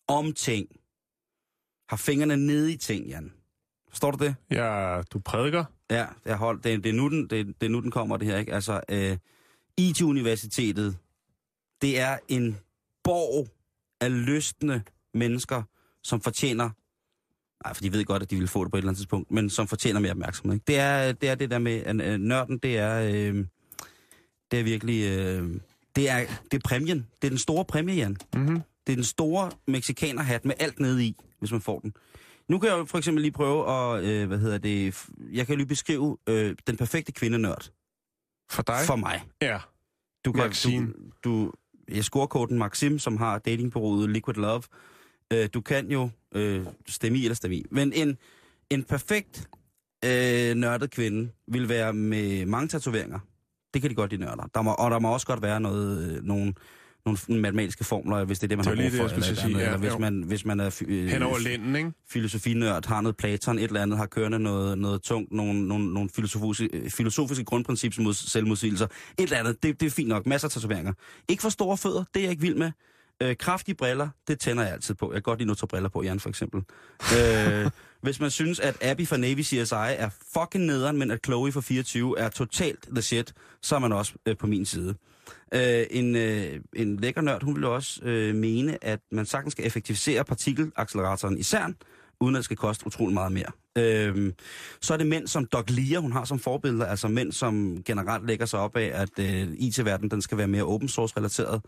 [0.07, 0.67] om ting.
[1.89, 3.33] Har fingrene nede i ting, Jan.
[3.89, 4.35] Forstår du det?
[4.51, 5.65] Ja, du prædiker.
[5.91, 8.27] Ja, jeg hold, det, det, er nu, den, det, det er nu, den kommer, det
[8.27, 8.53] her, ikke?
[8.53, 9.17] Altså, øh,
[9.77, 10.97] IT-universitetet,
[11.81, 12.57] det er en
[13.03, 13.47] borg
[14.01, 14.81] af lystende
[15.13, 15.63] mennesker,
[16.03, 16.69] som fortjener,
[17.63, 19.31] nej, for de ved godt, at de vil få det på et eller andet tidspunkt,
[19.31, 20.53] men som fortjener mere opmærksomhed.
[20.55, 20.65] Ikke?
[20.67, 23.45] Det, er, det er det der med, at øh, nørden, det er, øh,
[24.55, 25.49] det er virkelig, øh,
[25.95, 27.07] det, er, det er præmien.
[27.21, 28.17] Det er den store præmie, Jan.
[28.35, 28.61] Mm-hmm.
[28.87, 31.93] Det er den store mexikanerhat med alt nede i, hvis man får den.
[32.49, 35.57] Nu kan jeg jo for eksempel lige prøve at, øh, hvad hedder det, jeg kan
[35.57, 37.71] lige beskrive øh, den perfekte kvindenørd
[38.51, 38.79] For dig?
[38.87, 39.23] for mig.
[39.41, 39.59] Ja.
[40.25, 41.11] Du kan, Maxim.
[41.23, 41.51] Du, du,
[41.95, 44.63] jeg scorekoden Maxim, som har datingbureauet Liquid Love.
[45.33, 47.65] Øh, du kan jo øh, stemme i eller stemme i.
[47.71, 48.17] Men en,
[48.69, 49.49] en perfekt
[50.05, 53.19] øh, nørdet kvinde vil være med mange tatoveringer.
[53.75, 54.49] Det kan de godt, de nørder.
[54.55, 56.53] Der må, og der må også godt være noget, øh, nogle,
[57.05, 59.15] nogle matematiske formler, hvis det er det, man Det har brug for.
[59.15, 59.47] det, eller, et sige.
[59.47, 59.97] eller, Ja, eller hvis, jo.
[59.97, 61.91] man, hvis man er øh, Hen over lænden, ikke?
[62.09, 66.09] filosofinørd, har noget Platon, et eller andet, har kørende noget, noget tungt, nogle, nogle, nogle
[66.15, 68.85] filosofiske, filosofiske grundprincipper mod selvmodsigelser.
[68.85, 70.25] Et eller andet, det, det er fint nok.
[70.25, 70.93] Masser af tatoveringer.
[71.29, 72.71] Ikke for store fødder, det er jeg ikke vild med.
[73.21, 75.05] Øh, kraftige briller, det tænder jeg altid på.
[75.13, 76.63] Jeg kan godt lide at briller på, Jan, for eksempel.
[77.17, 77.71] øh,
[78.05, 81.61] hvis man synes, at Abby fra Navy CSI er fucking nederen, men at Chloe fra
[81.61, 84.95] 24 er totalt the shit, så er man også øh, på min side.
[85.53, 89.51] Øh, en, øh, en lækker nørd, hun vil jo også øh, mene, at man sagtens
[89.51, 91.75] skal effektivisere partikelacceleratoren i CERN,
[92.19, 93.51] uden at det skal koste utrolig meget mere.
[93.77, 94.33] Øh,
[94.81, 98.27] så er det mænd som Doc Lear, hun har som forbilleder, altså mænd, som generelt
[98.27, 101.61] lægger sig op af, at øh, IT-verdenen den skal være mere open source relateret.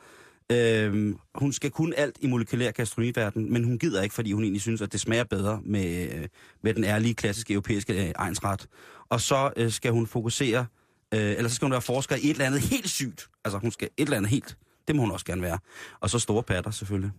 [0.52, 4.62] Øh, hun skal kunne alt i molekylær gastronomiverden, men hun gider ikke, fordi hun egentlig
[4.62, 6.28] synes, at det smager bedre med, øh,
[6.64, 8.68] med den ærlige, klassiske europæiske øh, egensret.
[9.10, 10.66] Og så øh, skal hun fokusere,
[11.14, 13.28] øh, eller så skal hun være forsker i et eller andet helt sygt.
[13.46, 15.60] Altså hun skal et eller andet helt, det må hun også gerne være.
[16.00, 17.12] Og så store patter selvfølgelig.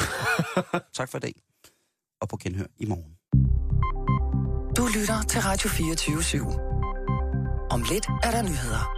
[0.96, 1.34] tak for i dag,
[2.20, 3.12] og på genhør i morgen.
[4.76, 6.60] Du lytter til Radio 24 /7.
[7.70, 8.96] Om lidt er der nyheder.